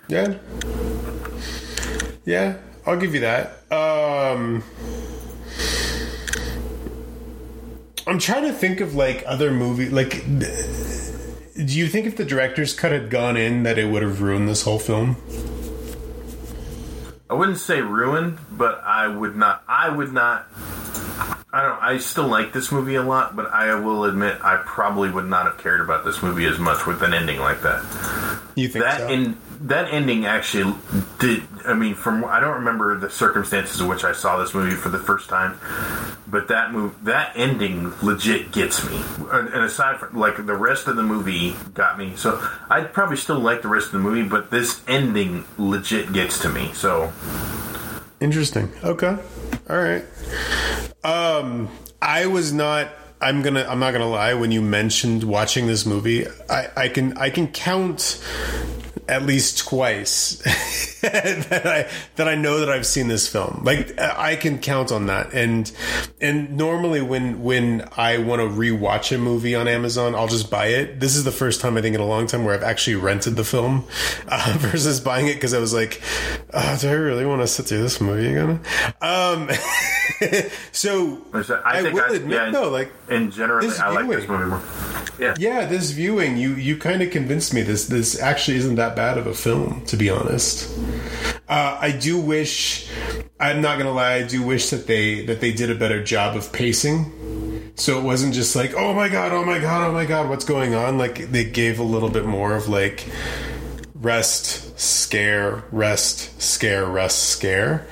[0.07, 0.37] Yeah.
[2.25, 3.71] Yeah, I'll give you that.
[3.71, 4.63] Um
[8.07, 10.23] I'm trying to think of like other movie like
[11.65, 14.47] do you think if the director's cut had gone in that it would have ruined
[14.47, 15.17] this whole film?
[17.29, 19.63] I wouldn't say ruined, but I would not.
[19.67, 20.47] I would not.
[21.53, 21.81] I don't.
[21.81, 25.45] I still like this movie a lot, but I will admit I probably would not
[25.45, 27.83] have cared about this movie as much with an ending like that.
[28.55, 29.09] You think that so?
[29.09, 29.37] in
[29.67, 30.75] that ending actually
[31.19, 31.43] did.
[31.65, 34.89] I mean, from I don't remember the circumstances in which I saw this movie for
[34.89, 35.59] the first time,
[36.27, 39.01] but that move that ending legit gets me.
[39.31, 43.17] And and aside from like the rest of the movie got me, so I'd probably
[43.17, 46.71] still like the rest of the movie, but this ending legit gets to me.
[46.73, 47.11] So
[48.21, 48.71] Interesting.
[48.83, 49.17] Okay.
[49.67, 50.05] All right.
[51.03, 51.69] Um,
[52.01, 52.89] I was not.
[53.19, 53.65] I'm gonna.
[53.67, 54.35] I'm not gonna lie.
[54.35, 57.17] When you mentioned watching this movie, I, I can.
[57.17, 58.23] I can count
[59.07, 60.35] at least twice
[61.01, 63.61] that I that I know that I've seen this film.
[63.63, 65.33] Like I can count on that.
[65.33, 65.71] And
[66.19, 70.67] and normally when when I want to rewatch a movie on Amazon, I'll just buy
[70.67, 70.99] it.
[70.99, 73.35] This is the first time I think in a long time where I've actually rented
[73.35, 73.85] the film
[74.27, 76.01] uh, versus buying it because I was like,
[76.53, 78.61] oh, do I really want to sit through this movie again?
[79.01, 79.49] Um,
[80.71, 84.07] so I, I, think will I, admit yeah, though, like in generally this I like
[84.07, 84.61] this movie more.
[85.21, 85.35] Yeah.
[85.37, 89.19] yeah, this viewing, you you kind of convinced me this this actually isn't that bad
[89.19, 90.75] of a film, to be honest.
[91.47, 92.89] Uh, I do wish,
[93.39, 96.35] I'm not gonna lie, I do wish that they that they did a better job
[96.35, 97.71] of pacing.
[97.75, 100.45] So it wasn't just like, oh my god, oh my god, oh my god, what's
[100.45, 100.97] going on?
[100.97, 103.05] Like they gave a little bit more of like
[103.93, 107.85] rest, scare, rest, scare, rest, scare.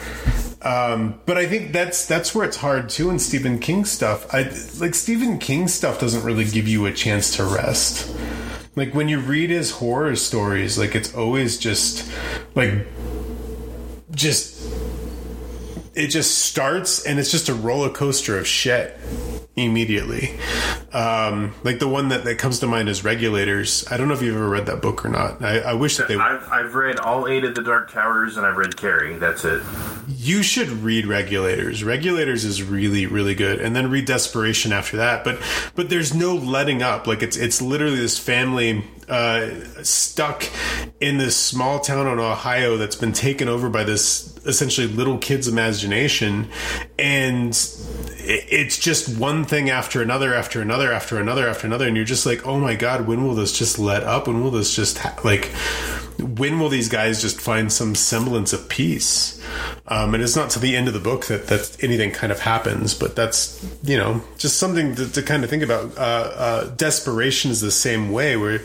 [0.62, 4.34] Um, but I think that's that's where it's hard too in Stephen King stuff.
[4.34, 4.44] I
[4.80, 8.14] like Stephen King stuff doesn't really give you a chance to rest.
[8.76, 12.12] Like when you read his horror stories, like it's always just
[12.56, 12.88] like
[14.12, 14.70] just
[15.96, 18.98] it just starts and it's just a roller coaster of shit
[19.60, 20.32] immediately.
[20.92, 23.86] Um, like the one that, that comes to mind is Regulators.
[23.92, 25.42] I don't know if you've ever read that book or not.
[25.44, 28.46] I, I wish that they I've, I've read all eight of the Dark Towers and
[28.46, 29.18] I've read Carrie.
[29.18, 29.62] That's it.
[30.08, 35.24] you should read regulators regulators is really really good and then read desperation after that
[35.24, 35.40] but
[35.76, 39.50] but there's no letting up like it's it's literally this family uh,
[39.84, 40.46] stuck
[41.00, 45.48] in this small town in ohio that's been taken over by this essentially little kid's
[45.48, 46.48] imagination.
[46.98, 47.50] And
[48.18, 51.88] it's just one thing after another after another after another after another.
[51.88, 54.28] And you're just like oh my god when will this just let up?
[54.28, 55.52] When will this just ha- like
[56.22, 59.42] when will these guys just find some semblance of peace?
[59.88, 62.40] Um, and it's not to the end of the book that, that anything kind of
[62.40, 65.98] happens but that's you know just something to, to kind of think about.
[65.98, 68.62] Uh, uh, desperation is the same way where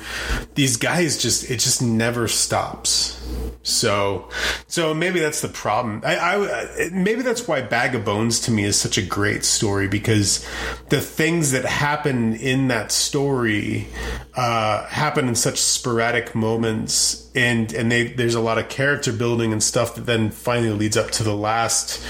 [0.55, 3.20] these guys just it just never stops.
[3.62, 4.28] So,
[4.66, 6.02] so maybe that's the problem.
[6.05, 9.88] I, I maybe that's why Bag of Bones to me is such a great story
[9.88, 10.46] because
[10.90, 13.88] the things that happen in that story
[14.34, 19.53] uh, happen in such sporadic moments, and and they there's a lot of character building
[19.53, 22.05] and stuff that then finally leads up to the last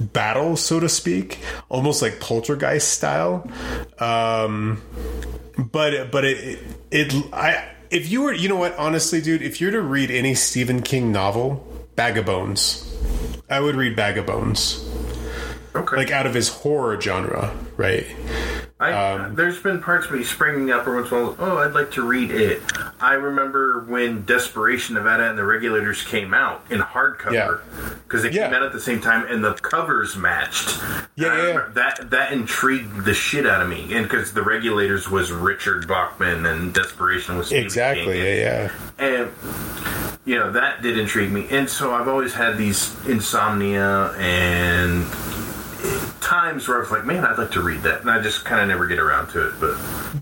[0.00, 3.48] battle, so to speak, almost like Poltergeist style.
[3.98, 4.82] Um,
[5.58, 6.58] but but it
[6.90, 10.10] it, it I if you were you know what honestly dude if you're to read
[10.10, 11.64] any Stephen King novel
[11.94, 12.90] Bag of Bones
[13.48, 14.84] I would read Bag of Bones
[15.76, 15.96] Okay.
[15.96, 18.06] like out of his horror genre right
[18.92, 21.36] I, Um, there's been parts of me springing up every once in a while.
[21.38, 22.62] Oh, I'd like to read it.
[23.00, 27.60] I remember when Desperation, Nevada, and the Regulators came out in hardcover
[28.04, 30.78] because they came out at the same time and the covers matched.
[31.16, 31.68] Yeah, yeah, yeah.
[31.74, 36.46] That that intrigued the shit out of me, and because the Regulators was Richard Bachman
[36.46, 38.14] and Desperation was exactly.
[38.14, 38.24] King.
[38.24, 39.04] Yeah, yeah.
[39.06, 39.30] and
[40.24, 45.04] you know that did intrigue me and so i've always had these insomnia and
[46.20, 48.60] times where i was like man i'd like to read that and i just kind
[48.60, 49.76] of never get around to it but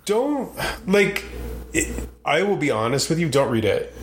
[0.05, 0.53] Don't
[0.89, 1.25] like.
[1.73, 3.29] It, I will be honest with you.
[3.31, 3.95] Don't read it.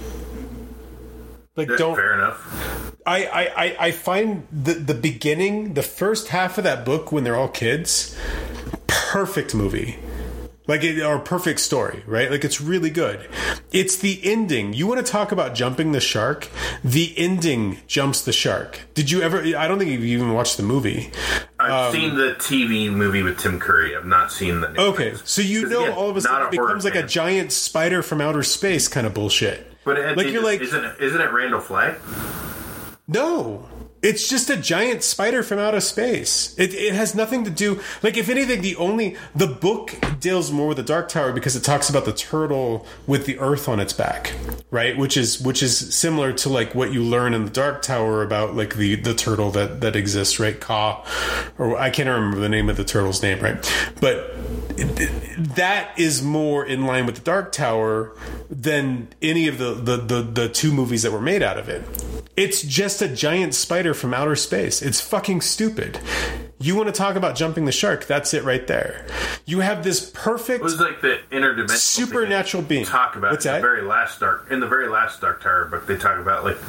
[1.56, 1.96] Like, don't.
[1.96, 6.86] fair enough I, I, I- I find the the beginning, the first half of that
[6.86, 8.16] book when they're all kids,
[8.88, 9.98] perfect movie.
[10.70, 12.30] Like it, or perfect story, right?
[12.30, 13.28] Like it's really good.
[13.72, 14.72] It's the ending.
[14.74, 16.48] You want to talk about jumping the shark?
[16.84, 18.82] The ending jumps the shark.
[18.94, 19.40] Did you ever?
[19.42, 21.12] I don't think you've even watched the movie.
[21.60, 25.42] i've seen the tv movie with tim curry i've not seen the Um, Okay, so
[25.42, 28.44] you know again, all of a sudden it becomes like a giant spider from outer
[28.44, 29.66] space kind of bullshit.
[29.84, 31.96] but it, like it- you're like, isn't it, isn't it randall flagg
[33.08, 33.68] No.
[34.02, 36.58] It's just a giant spider from outer space.
[36.58, 37.82] It, it has nothing to do.
[38.02, 39.18] Like, if anything, the only.
[39.36, 43.26] The book deals more with the Dark Tower because it talks about the turtle with
[43.26, 44.34] the earth on its back,
[44.72, 44.98] right?
[44.98, 48.56] Which is which is similar to like what you learn in the Dark Tower about
[48.56, 50.60] like the the turtle that that exists, right?
[50.60, 51.04] Ka,
[51.58, 53.58] or I can't remember the name of the turtle's name, right?
[54.00, 54.36] But
[55.56, 58.16] that is more in line with the Dark Tower
[58.50, 61.84] than any of the the the, the two movies that were made out of it.
[62.36, 64.82] It's just a giant spider from outer space.
[64.82, 66.00] It's fucking stupid.
[66.62, 68.06] You want to talk about jumping the shark?
[68.06, 69.06] That's it right there.
[69.46, 72.84] You have this perfect it was like the interdimensional supernatural being.
[72.86, 73.58] talk about What's in that?
[73.60, 76.60] the very last dark in the very last dark tower book they talk about like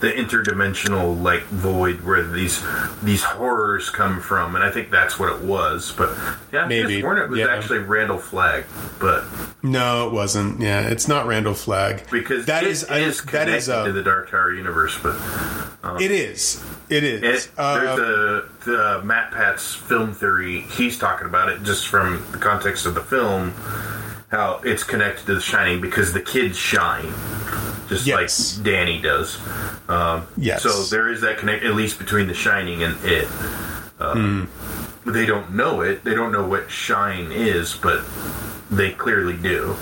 [0.00, 2.62] the interdimensional like void where these
[3.02, 6.08] these horrors come from and i think that's what it was but
[6.52, 7.20] yeah Maybe, Maybe.
[7.20, 7.46] it was yeah.
[7.54, 8.64] actually randall flagg
[8.98, 9.24] but
[9.64, 10.60] no, it wasn't.
[10.60, 12.10] Yeah, it's not Randall Flagg.
[12.10, 15.14] because that it is, is, I- that is uh, to the dark tower universe but
[16.00, 16.62] it is.
[16.88, 17.46] It is.
[17.46, 17.98] it, Uh, there's
[18.64, 20.60] the MatPat's film theory.
[20.62, 23.50] He's talking about it just from the context of the film,
[24.30, 27.12] how it's connected to The Shining because the kids shine,
[27.88, 28.56] just Yes.
[28.56, 29.38] like Danny does.
[29.88, 30.62] Um, Yes.
[30.62, 33.28] So there is that connect, at least between The Shining and it.
[34.00, 34.81] Um, Hmm.
[35.04, 36.04] They don't know it.
[36.04, 38.04] They don't know what shine is, but
[38.72, 39.76] they clearly do.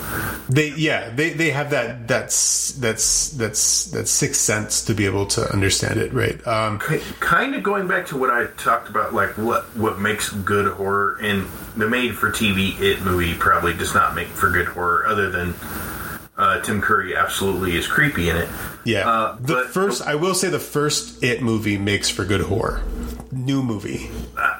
[0.48, 5.26] They yeah they they have that that's that's that's that sixth sense to be able
[5.26, 9.38] to understand it right um kind of going back to what I talked about, like
[9.38, 11.46] what what makes good horror, and
[11.76, 15.54] the made-for-TV It movie probably does not make for good horror, other than
[16.36, 18.48] uh, Tim Curry absolutely is creepy in it.
[18.84, 22.82] yeah Uh, the first I will say the first it movie makes for good horror
[23.32, 24.10] new movie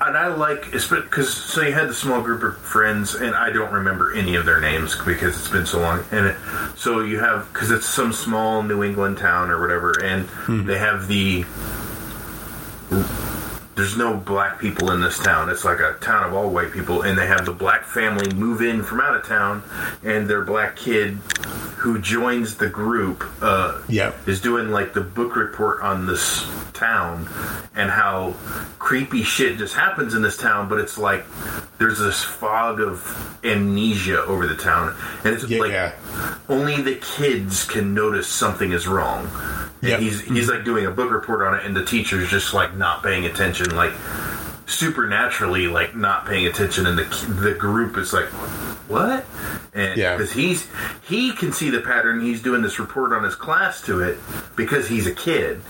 [0.00, 3.72] and I like because so you had the small group of friends, and I don't
[3.72, 6.04] remember any of their names because it's been so long.
[6.10, 6.36] And it,
[6.76, 10.66] so you have because it's some small New England town or whatever, and hmm.
[10.66, 11.44] they have the.
[13.76, 15.48] There's no black people in this town.
[15.48, 18.60] It's like a town of all white people, and they have the black family move
[18.60, 19.62] in from out of town,
[20.02, 21.18] and their black kid
[21.81, 24.12] who joins the group uh, Yeah.
[24.26, 27.26] is doing like the book report on this town
[27.74, 28.35] and how
[28.78, 31.24] creepy shit just happens in this town, but it's like
[31.78, 35.93] there's this fog of amnesia over the town, and it's Yeah, like yeah.
[36.51, 39.31] only the kids can notice something is wrong.
[39.83, 40.01] Yep.
[40.01, 43.03] he's he's like doing a book report on it, and the teacher's just like not
[43.03, 43.95] paying attention, like
[44.66, 47.05] supernaturally like not paying attention, and the
[47.41, 48.26] the group is like,
[48.91, 49.24] what?
[49.72, 50.16] And Yeah.
[50.16, 50.66] because he's
[51.03, 54.18] he can see the pattern, he's doing this report on his class to it
[54.57, 55.61] because he's a kid,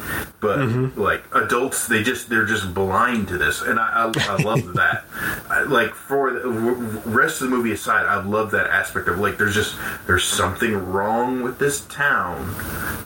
[0.41, 1.01] but Mm-hmm.
[1.01, 5.05] like adults, they just they're just blind to this, and I I, I love that.
[5.51, 9.37] I, like for the rest of the movie aside, I love that aspect of like
[9.39, 12.55] there's just there's something wrong with this town,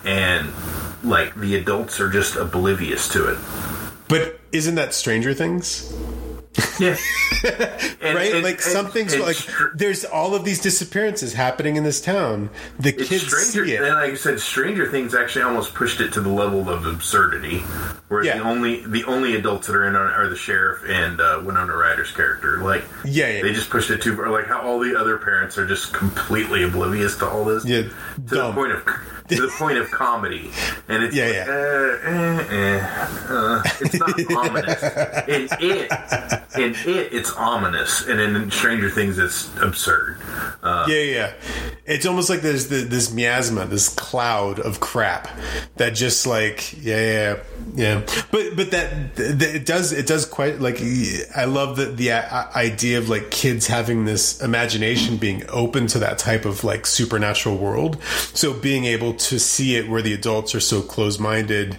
[0.05, 0.49] and
[1.03, 3.39] like the adults are just oblivious to it.
[4.09, 5.93] but isn't that Stranger Things
[6.79, 6.97] Yeah,
[8.03, 12.01] right and- like and- something's like str- there's all of these disappearances happening in this
[12.01, 16.13] town the kids Stranger, see and like I said, Stranger Things actually almost pushed it
[16.15, 17.59] to the level of absurdity,
[18.09, 18.39] where Yeah.
[18.39, 21.75] the only the only adults that are in on are the sheriff and uh, Winona
[21.77, 22.59] Ryder's character.
[22.59, 23.43] Like, Yeah, yeah.
[23.43, 24.31] they just pushed it too far.
[24.31, 27.65] Like how all the other parents are just completely oblivious to all this.
[27.65, 27.91] Yeah, to
[28.27, 28.55] dumb.
[28.55, 28.85] the point of
[29.29, 30.51] to the point of comedy,
[30.89, 31.45] and it's Yeah, like, yeah.
[31.49, 34.83] Uh, eh, eh, uh, it's not ominous.
[35.29, 40.19] In it, in it, it's ominous, and in Stranger Things, it's absurd.
[40.63, 41.33] Uh, yeah yeah
[41.87, 45.29] it's almost like there's the, this miasma, this cloud of crap
[45.77, 47.37] that just like yeah, yeah,
[47.75, 48.07] yeah.
[48.31, 50.81] But but that, that it does it does quite like
[51.37, 56.17] I love the the idea of like kids having this imagination being open to that
[56.19, 58.03] type of like supernatural world.
[58.33, 61.77] So being able to see it where the adults are so close minded.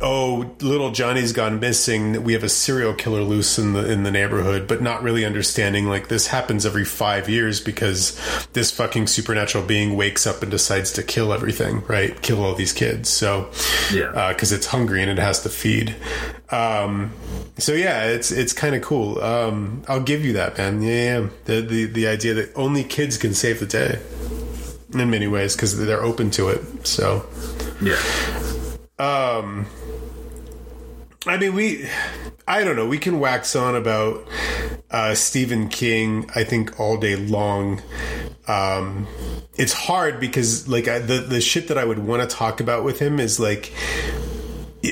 [0.00, 2.22] Oh, little Johnny's gone missing.
[2.24, 5.86] We have a serial killer loose in the in the neighborhood, but not really understanding
[5.88, 8.18] like this happens every five years because
[8.52, 12.20] this fucking supernatural being wakes up and decides to kill everything, right?
[12.22, 13.08] Kill all these kids.
[13.08, 13.50] So,
[13.92, 14.32] Yeah.
[14.32, 15.94] because it's hungry and it has to feed.
[16.50, 17.12] Um,
[17.58, 19.20] so yeah, it's it's kind of cool.
[19.22, 20.82] Um, I'll give you that, man.
[20.82, 21.28] Yeah, yeah.
[21.46, 23.98] The, the the idea that only kids can save the day
[25.00, 26.86] in many ways because they're open to it.
[26.86, 27.26] So.
[27.82, 28.00] Yeah.
[28.98, 29.66] Um,
[31.26, 31.88] I mean, we,
[32.46, 34.28] I don't know, we can wax on about
[34.90, 37.82] uh, Stephen King, I think, all day long.
[38.46, 39.06] Um,
[39.56, 42.84] it's hard because, like, I, the, the shit that I would want to talk about
[42.84, 43.72] with him is like,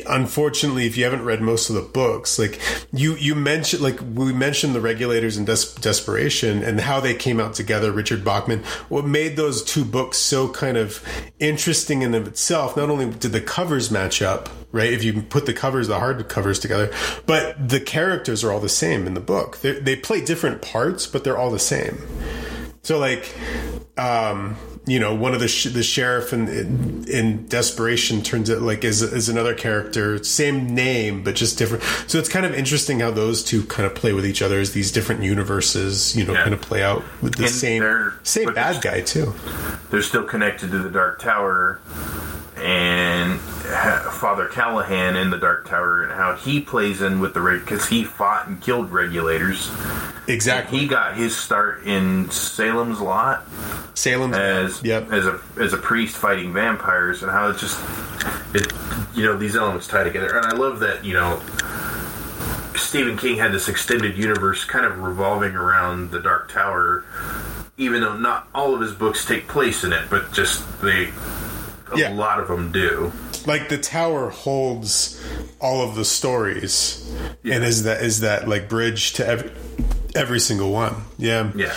[0.06, 2.60] unfortunately if you haven't read most of the books like
[2.92, 7.40] you you mentioned like we mentioned the regulators and Des- desperation and how they came
[7.40, 8.60] out together richard bachman.
[8.88, 11.04] What made those two books so kind of
[11.38, 15.46] interesting in of itself not only did the covers match up right if you put
[15.46, 16.92] the covers the hard covers together
[17.26, 19.58] but the characters are all the same in the book.
[19.58, 21.98] They they play different parts but they're all the same.
[22.82, 23.32] So like,
[23.98, 28.62] um, you know, one of the sh- the sheriff in, in in desperation turns it
[28.62, 31.82] like is is another character, same name but just different.
[32.08, 34.72] So it's kind of interesting how those two kind of play with each other as
[34.72, 36.42] these different universes, you know, Yeah.
[36.42, 39.34] kind of play out with the And same same bad guy too.
[39.90, 41.78] They're still connected to the Dark Tower
[42.56, 47.60] and Father Callahan in the Dark Tower and how he plays in with the raid
[47.60, 49.70] because he fought and killed regulators.
[50.28, 50.78] Exactly.
[50.78, 53.44] He got his start in Salem's Lot
[53.94, 55.12] Salem's as Yep.
[55.12, 57.78] as a as a priest fighting vampires and how it just
[58.54, 58.72] it
[59.14, 61.40] you know these elements tie together and I love that you know
[62.76, 67.04] Stephen King had this extended universe kind of revolving around the Dark Tower
[67.76, 71.10] even though not all of his books take place in it but just they
[71.92, 72.10] a Yeah.
[72.10, 73.12] lot of them do
[73.46, 75.22] like the tower holds
[75.60, 77.04] all of the stories
[77.44, 79.50] and is that is that like bridge to every
[80.14, 80.94] every single one.
[81.18, 81.50] Yeah.
[81.54, 81.74] yeah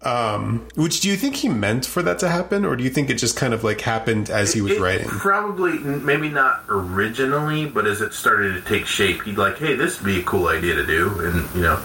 [0.00, 3.10] Um, which do you think he meant for that to happen, or do you think
[3.10, 5.08] it just kind of like happened as he was It writing?
[5.08, 9.98] Probably, maybe not originally, but as it started to take shape, he'd like, "Hey, this
[10.00, 11.80] would be a cool idea to do," and you know,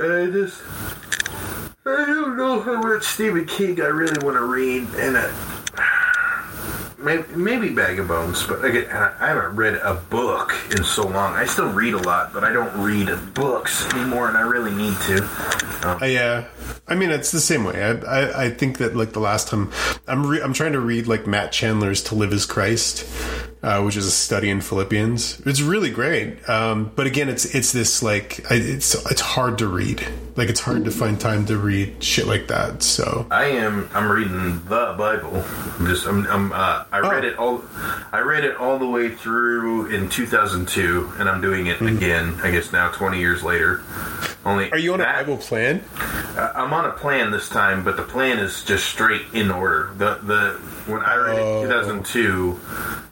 [0.00, 0.62] I just,
[1.84, 5.28] I don't know how much Stephen King I really want to read, and uh,
[7.02, 11.34] maybe, Bag of Bones, but again, I I haven't read a book in so long.
[11.34, 14.96] I still read a lot, but I don't read books anymore, and I really need
[15.02, 15.24] to.
[15.84, 16.44] Uh, yeah,
[16.86, 17.82] I mean it's the same way.
[17.82, 17.90] I,
[18.20, 19.70] I I think that like the last time
[20.06, 23.04] I'm re- I'm trying to read like Matt Chandler's To Live Is Christ,
[23.62, 25.40] uh, which is a study in Philippians.
[25.46, 30.02] It's really great, um, but again, it's it's this like it's it's hard to read.
[30.34, 32.82] Like it's hard to find time to read shit like that.
[32.82, 33.88] So I am.
[33.92, 35.44] I'm reading the Bible.
[35.78, 36.06] I'm just.
[36.06, 36.26] I'm.
[36.26, 37.28] I'm uh, I read Oh.
[37.28, 37.64] it all.
[38.12, 42.38] I read it all the way through in 2002, and I'm doing it again.
[42.42, 43.82] I guess now, 20 years later.
[44.44, 44.72] Only.
[44.72, 45.84] Are you on a Bible plan?
[45.98, 49.92] uh, I'm on a plan this time, but the plan is just straight in order.
[49.98, 52.60] The the when I read it in 2002,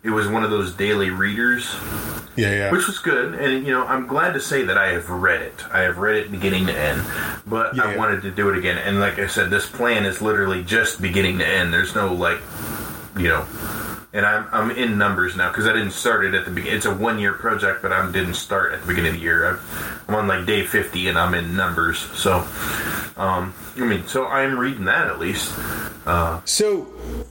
[0.02, 1.74] it was one of those daily readers,
[2.36, 2.72] Yeah, yeah.
[2.72, 3.34] which was good.
[3.34, 5.64] And you know, I'm glad to say that I have read it.
[5.72, 7.02] I have read it beginning to end,
[7.46, 7.98] but Yeah, I yeah.
[7.98, 8.78] wanted to do it again.
[8.78, 11.72] And like I said, this plan is literally just beginning to end.
[11.72, 12.40] There's no like,
[13.16, 13.46] you know.
[14.12, 16.78] And I'm, I'm in numbers now because I didn't start it at the beginning.
[16.78, 19.46] It's a one year project, but I didn't start at the beginning of the year.
[19.48, 21.98] I've, I'm on like day 50 and I'm in numbers.
[22.18, 22.38] So,
[23.16, 25.52] um, I mean, so I'm reading that at least.
[26.44, 26.86] So,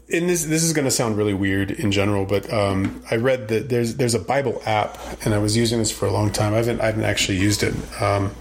[0.08, 3.50] in this, this is going to sound really weird in general, but um, I read
[3.50, 6.54] that there's there's a Bible app, and I was using this for a long time.
[6.54, 8.32] I haven't I haven't actually used it, um,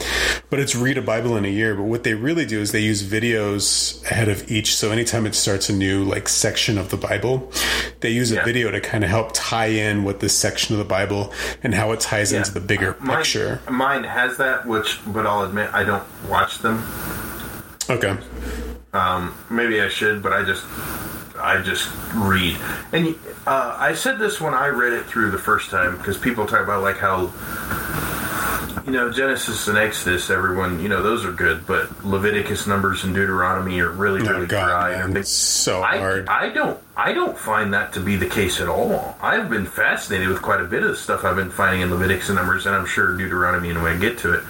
[0.49, 1.75] but it's read a Bible in a year.
[1.75, 4.77] But what they really do is they use videos ahead of each.
[4.77, 7.51] So anytime it starts a new like section of the Bible,
[8.01, 10.85] they use a video to kind of help tie in with this section of the
[10.89, 11.33] Bible
[11.65, 13.61] and how it ties into the bigger Mine, picture.
[13.69, 16.85] mine has that, which, but I'll admit I don't watch them.
[17.91, 18.16] Okay.
[18.93, 20.64] Um, maybe I should, but I just
[21.39, 22.57] I just read.
[22.93, 23.14] And
[23.47, 26.62] uh, I said this when I read it through the first time because people talk
[26.62, 27.32] about like how
[28.84, 33.14] you know Genesis and Exodus, everyone you know those are good, but Leviticus, Numbers, and
[33.14, 34.91] Deuteronomy are really Oh, really God, dry.
[34.93, 36.28] man, and they- it's so I, hard.
[36.28, 39.17] I don't I don't find that to be the case at all.
[39.21, 42.29] I've been fascinated with quite a bit of the stuff I've been finding in Leviticus
[42.29, 44.43] and Numbers, and I'm sure Deuteronomy and when I get to it.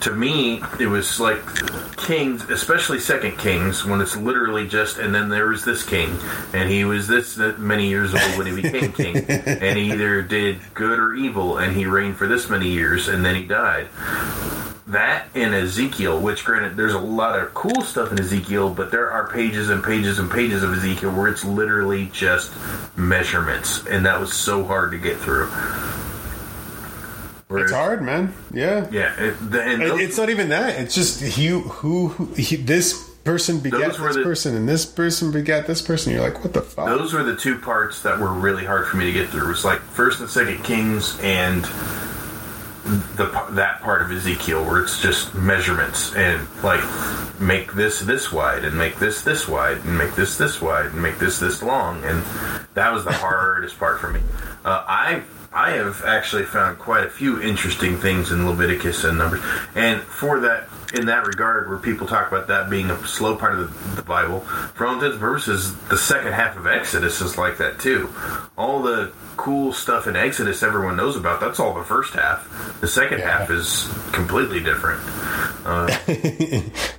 [0.00, 1.44] To me, it was like
[1.98, 6.16] Kings, especially Second Kings, when it's literally just, and then there was this king,
[6.54, 10.60] and he was this many years old when he became king, and he either did
[10.72, 13.88] good or evil, and he reigned for this many years, and then he died
[14.86, 19.10] that in Ezekiel, which granted there's a lot of cool stuff in Ezekiel, but there
[19.10, 22.52] are pages and pages and pages of Ezekiel where it's literally just
[22.96, 25.48] measurements, and that was so hard to get through.
[27.50, 28.34] It's hard, man.
[28.52, 28.88] Yeah.
[28.90, 30.80] Yeah, it, the, It- those, it's not even that.
[30.80, 35.30] It's just you who, who he, this person begat this the- person, and this person
[35.30, 36.12] begat this person.
[36.12, 36.86] You're like, what the fuck?
[36.86, 39.44] those were the two parts that were really hard for me to get through.
[39.46, 41.64] It was like First and Second Kings and
[42.84, 46.84] the that part of Ezekiel where it's just measurements and like
[47.40, 51.02] make this this wide and make this this wide and make this this wide and
[51.02, 52.22] make this this long and
[52.74, 54.20] that was the hardest part for me.
[54.64, 55.22] Uh, I
[55.52, 59.40] I have actually found quite a few interesting things in Leviticus and Numbers,
[59.74, 60.68] and for that
[60.98, 64.02] in that regard, where people talk about that being a slow part of the, the
[64.02, 68.08] Bible, for all intents and purposes, the second half of Exodus is like that too.
[68.56, 72.80] All the cool stuff in Exodus everyone knows about, that's all the first half.
[72.80, 75.00] The second half is completely different.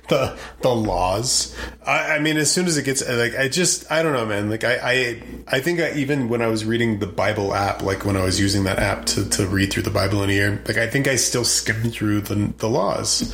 [0.08, 1.56] the the laws.
[1.86, 4.50] I, I mean, as soon as it gets like, I just I don't know, man.
[4.50, 8.04] Like I I, I think I, even when I was reading the Bible app, like
[8.04, 10.62] when I was using that app to, to read through the Bible in a year,
[10.66, 13.32] like I think I still skimmed through the the laws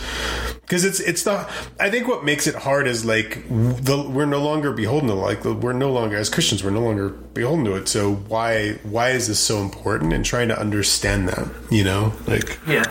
[0.63, 1.51] because it's it's not.
[1.79, 5.45] I think what makes it hard is like the we're no longer beholden to like
[5.45, 7.89] we're no longer as Christians we're no longer beholden to it.
[7.89, 10.13] So why why is this so important?
[10.13, 12.85] And trying to understand that, you know, like Yeah.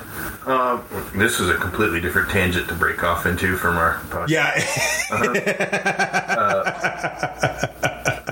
[0.46, 0.82] Uh,
[1.16, 4.30] this is a completely different tangent to break off into from our podcast.
[4.30, 4.54] yeah.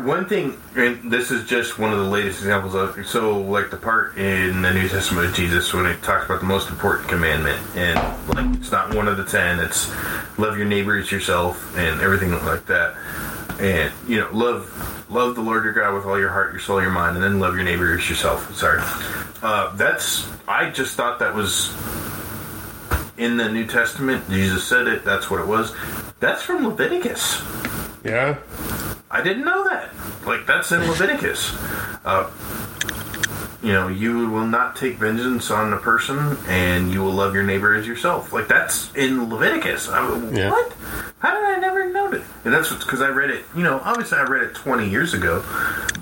[0.10, 3.78] One thing, and this is just one of the latest examples of so, like the
[3.78, 7.60] part in the New Testament of Jesus when it talks about the most important commandment,
[7.76, 7.96] and
[8.28, 9.60] like it's not one of the ten.
[9.60, 9.88] It's
[10.40, 12.96] love your neighbor as yourself, and everything like that.
[13.60, 16.82] And you know, love love the Lord your God with all your heart, your soul,
[16.82, 18.56] your mind, and then love your neighbor as yourself.
[18.56, 18.82] Sorry,
[19.44, 21.72] uh, that's I just thought that was
[23.16, 24.28] in the New Testament.
[24.28, 25.06] Jesus said it.
[25.06, 25.76] That's what it was.
[26.20, 27.44] That's from Leviticus.
[28.04, 28.40] yeah.
[29.12, 29.90] I didn't know that.
[30.26, 31.54] Like that's in Leviticus.
[32.06, 32.30] Uh,
[33.62, 37.44] you know, you will not take vengeance on a person, and you will love your
[37.44, 38.32] neighbor as yourself.
[38.32, 39.90] Like that's in Leviticus.
[39.90, 40.52] I, Yeah.
[40.52, 40.74] What?
[41.20, 42.22] How did I never know it?
[42.46, 43.44] And that's because I read it.
[43.56, 45.44] You know, obviously I read it 20 years ago.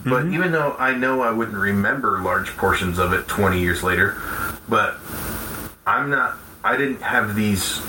[0.06, 4.16] But even though I know I wouldn't remember large portions of it 20 years later,
[4.70, 4.98] but
[5.88, 6.38] I'm not.
[6.68, 7.82] I didn't have these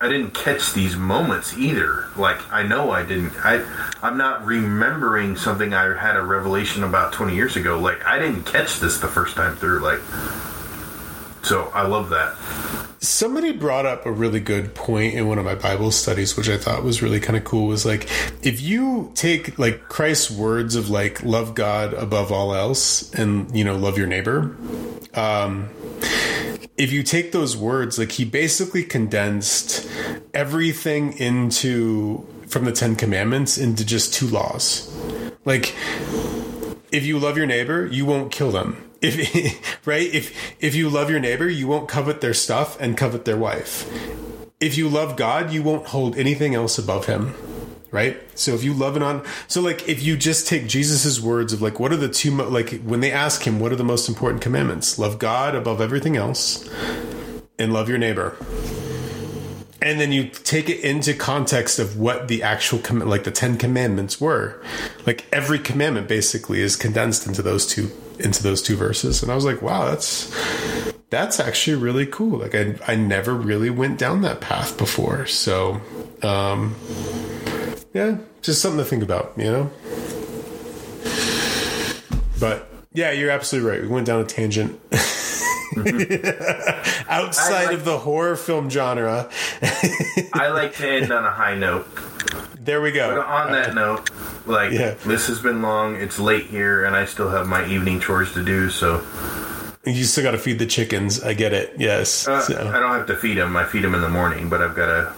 [0.00, 2.08] I didn't catch these moments either.
[2.16, 3.32] Like I know I didn't.
[3.44, 3.64] I
[4.02, 7.78] I'm not remembering something I had a revelation about 20 years ago.
[7.78, 9.80] Like I didn't catch this the first time through.
[9.80, 10.00] Like
[11.42, 12.34] so, I love that.
[13.00, 16.56] Somebody brought up a really good point in one of my Bible studies, which I
[16.56, 17.66] thought was really kind of cool.
[17.66, 18.08] Was like,
[18.42, 23.62] if you take like Christ's words of like love God above all else, and you
[23.62, 24.56] know love your neighbor,
[25.12, 25.68] um,
[26.76, 29.88] if you take those words, like he basically condensed
[30.32, 34.92] everything into from the Ten Commandments into just two laws.
[35.44, 35.74] Like,
[36.90, 38.90] if you love your neighbor, you won't kill them.
[39.06, 43.26] If right, if if you love your neighbor, you won't covet their stuff and covet
[43.26, 43.86] their wife.
[44.60, 47.34] If you love God, you won't hold anything else above him.
[47.94, 48.20] Right?
[48.36, 51.62] So if you love it on so like if you just take Jesus's words of
[51.62, 54.08] like what are the two mo- like when they ask him what are the most
[54.08, 54.98] important commandments?
[54.98, 56.68] Love God above everything else
[57.56, 58.36] and love your neighbor.
[59.80, 63.58] And then you take it into context of what the actual comm- like the 10
[63.58, 64.60] commandments were.
[65.06, 69.22] Like every commandment basically is condensed into those two into those two verses.
[69.22, 70.34] And i was like wow that's
[71.10, 72.40] that's actually really cool.
[72.40, 75.26] Like i, I never really went down that path before.
[75.26, 75.80] So
[76.24, 76.74] um
[77.94, 79.70] yeah just something to think about you know
[82.40, 84.78] but yeah you're absolutely right we went down a tangent
[87.08, 89.28] outside like- of the horror film genre
[90.32, 91.86] I like to end on a high note.
[92.58, 94.10] there we go But on that note,
[94.46, 94.94] like Yeah.
[95.06, 95.96] this has been long.
[95.96, 98.68] It's late here, and I still have my evening chores to do.
[98.70, 99.00] So
[99.84, 101.22] You still got to feed the chickens.
[101.22, 101.74] I get it.
[101.78, 102.26] Yes.
[102.26, 103.56] uh, So- I don't have to feed them.
[103.56, 105.12] I feed them in the morning, but I've got to.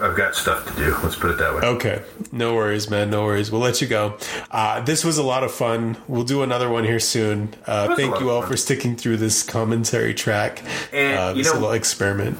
[0.00, 0.96] I've got stuff to do.
[1.02, 1.60] Let's put it that way.
[1.62, 2.02] Okay.
[2.32, 3.10] No worries, man.
[3.10, 3.50] No worries.
[3.50, 4.18] We'll let you go.
[4.50, 5.96] Uh, this was a lot of fun.
[6.08, 7.54] We'll do another one here soon.
[7.66, 10.62] Uh, thank you all for sticking through this commentary track.
[10.92, 12.38] And, uh, you this know- little experiment.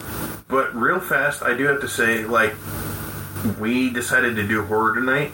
[0.48, 2.54] But real fast, I do have to say, like,
[3.58, 5.32] we decided to do horror tonight,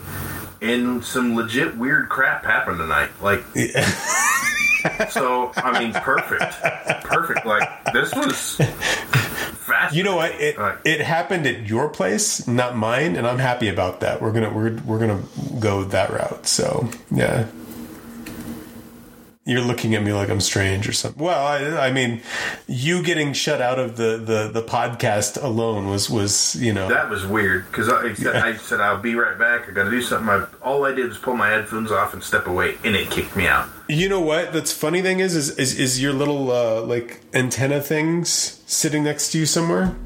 [0.61, 3.11] and some legit weird crap happened tonight.
[3.22, 3.42] Like,
[5.11, 6.54] so I mean, perfect,
[7.04, 7.46] perfect.
[7.46, 8.61] Like this was.
[9.92, 10.32] You know what?
[10.32, 10.76] It Right.
[10.84, 14.20] it happened at your place, not mine, and I'm happy about that.
[14.20, 15.22] We're gonna we're we're gonna
[15.61, 16.46] go that route.
[16.46, 17.46] So yeah.
[19.47, 21.24] You're looking at me like I'm strange or something.
[21.24, 22.20] Well, I, I mean,
[22.68, 27.09] you getting shut out of the, the, the podcast alone was was you know That
[27.09, 29.66] was weird because I said, I said I'll be right back.
[29.66, 30.28] I got to do something.
[30.28, 33.34] I, all I did was pull my headphones off and step away, and it kicked
[33.34, 33.66] me out.
[33.88, 34.53] You know what?
[34.53, 39.32] That's funny thing is is is, is your little uh, like antenna things sitting next
[39.32, 39.97] to you somewhere?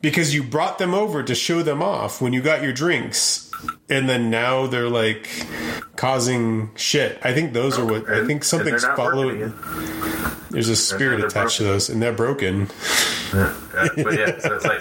[0.00, 3.45] Because you brought them over to show them off when you got your drinks,
[3.88, 5.28] and then now they're like
[5.96, 7.18] causing shit.
[7.22, 10.36] I think those are what I think something's and they're not working following.
[10.50, 12.68] There's a spirit attached to those, and they're broken.
[13.32, 14.80] Yeah, but yeah, so it's like,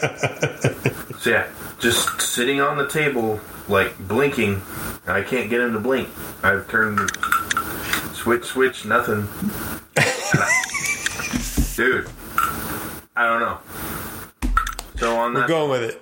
[1.19, 1.47] so yeah,
[1.79, 4.61] just sitting on the table, like blinking.
[5.07, 6.09] I can't get him to blink.
[6.43, 9.27] I've turned the switch, switch, nothing.
[11.75, 12.09] Dude,
[13.15, 13.59] I don't know.
[14.97, 16.01] So on We're going with it.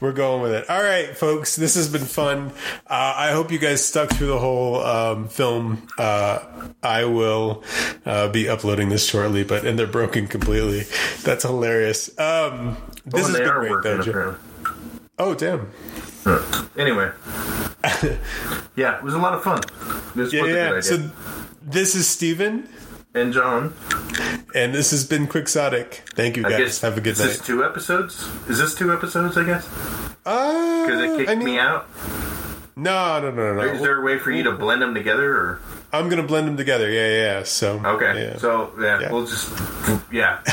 [0.00, 0.68] We're going with it.
[0.68, 1.56] All right, folks.
[1.56, 2.52] This has been fun.
[2.86, 5.88] Uh, I hope you guys stuck through the whole um, film.
[5.98, 7.64] Uh, I will
[8.04, 10.82] uh, be uploading this shortly, but and they're broken completely.
[11.22, 12.08] That's hilarious.
[12.18, 12.76] Um,
[13.06, 14.36] this oh, has been great, though.
[15.18, 15.70] Oh, damn.
[16.76, 17.10] Anyway,
[18.74, 19.62] yeah, it was a lot of fun.
[20.14, 20.80] This Yeah, was a good yeah.
[20.80, 21.10] So
[21.62, 22.68] this is Steven,
[23.16, 23.74] and John,
[24.54, 25.94] and this has been Quixotic.
[26.14, 26.80] Thank you, I guys.
[26.82, 27.26] Have a good is night.
[27.28, 28.22] this two episodes?
[28.48, 29.36] Is this two episodes?
[29.36, 29.66] I guess
[30.24, 31.88] Uh, because it kicked I mean, me out.
[32.76, 33.60] No, no, no, no.
[33.62, 35.60] Is there a way for you to blend them together, or
[35.92, 36.90] I'm gonna blend them together.
[36.90, 37.42] Yeah, yeah.
[37.44, 38.22] So okay?
[38.32, 38.36] yeah.
[38.38, 39.12] So yeah, Yeah.
[39.12, 39.50] we'll just
[40.12, 40.40] yeah.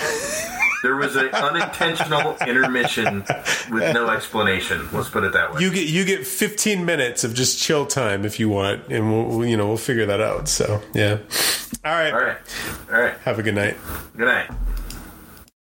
[0.83, 3.23] there was an unintentional intermission
[3.71, 4.87] with no explanation.
[4.91, 5.61] Let's put it that way.
[5.61, 9.25] You get you get 15 minutes of just chill time if you want, and we'll
[9.25, 10.47] we'll, you know we'll figure that out.
[10.47, 11.17] So yeah.
[11.85, 12.13] All right.
[12.13, 12.37] All right,
[12.91, 13.17] all right.
[13.19, 13.77] Have a good night.
[14.15, 14.51] Good night.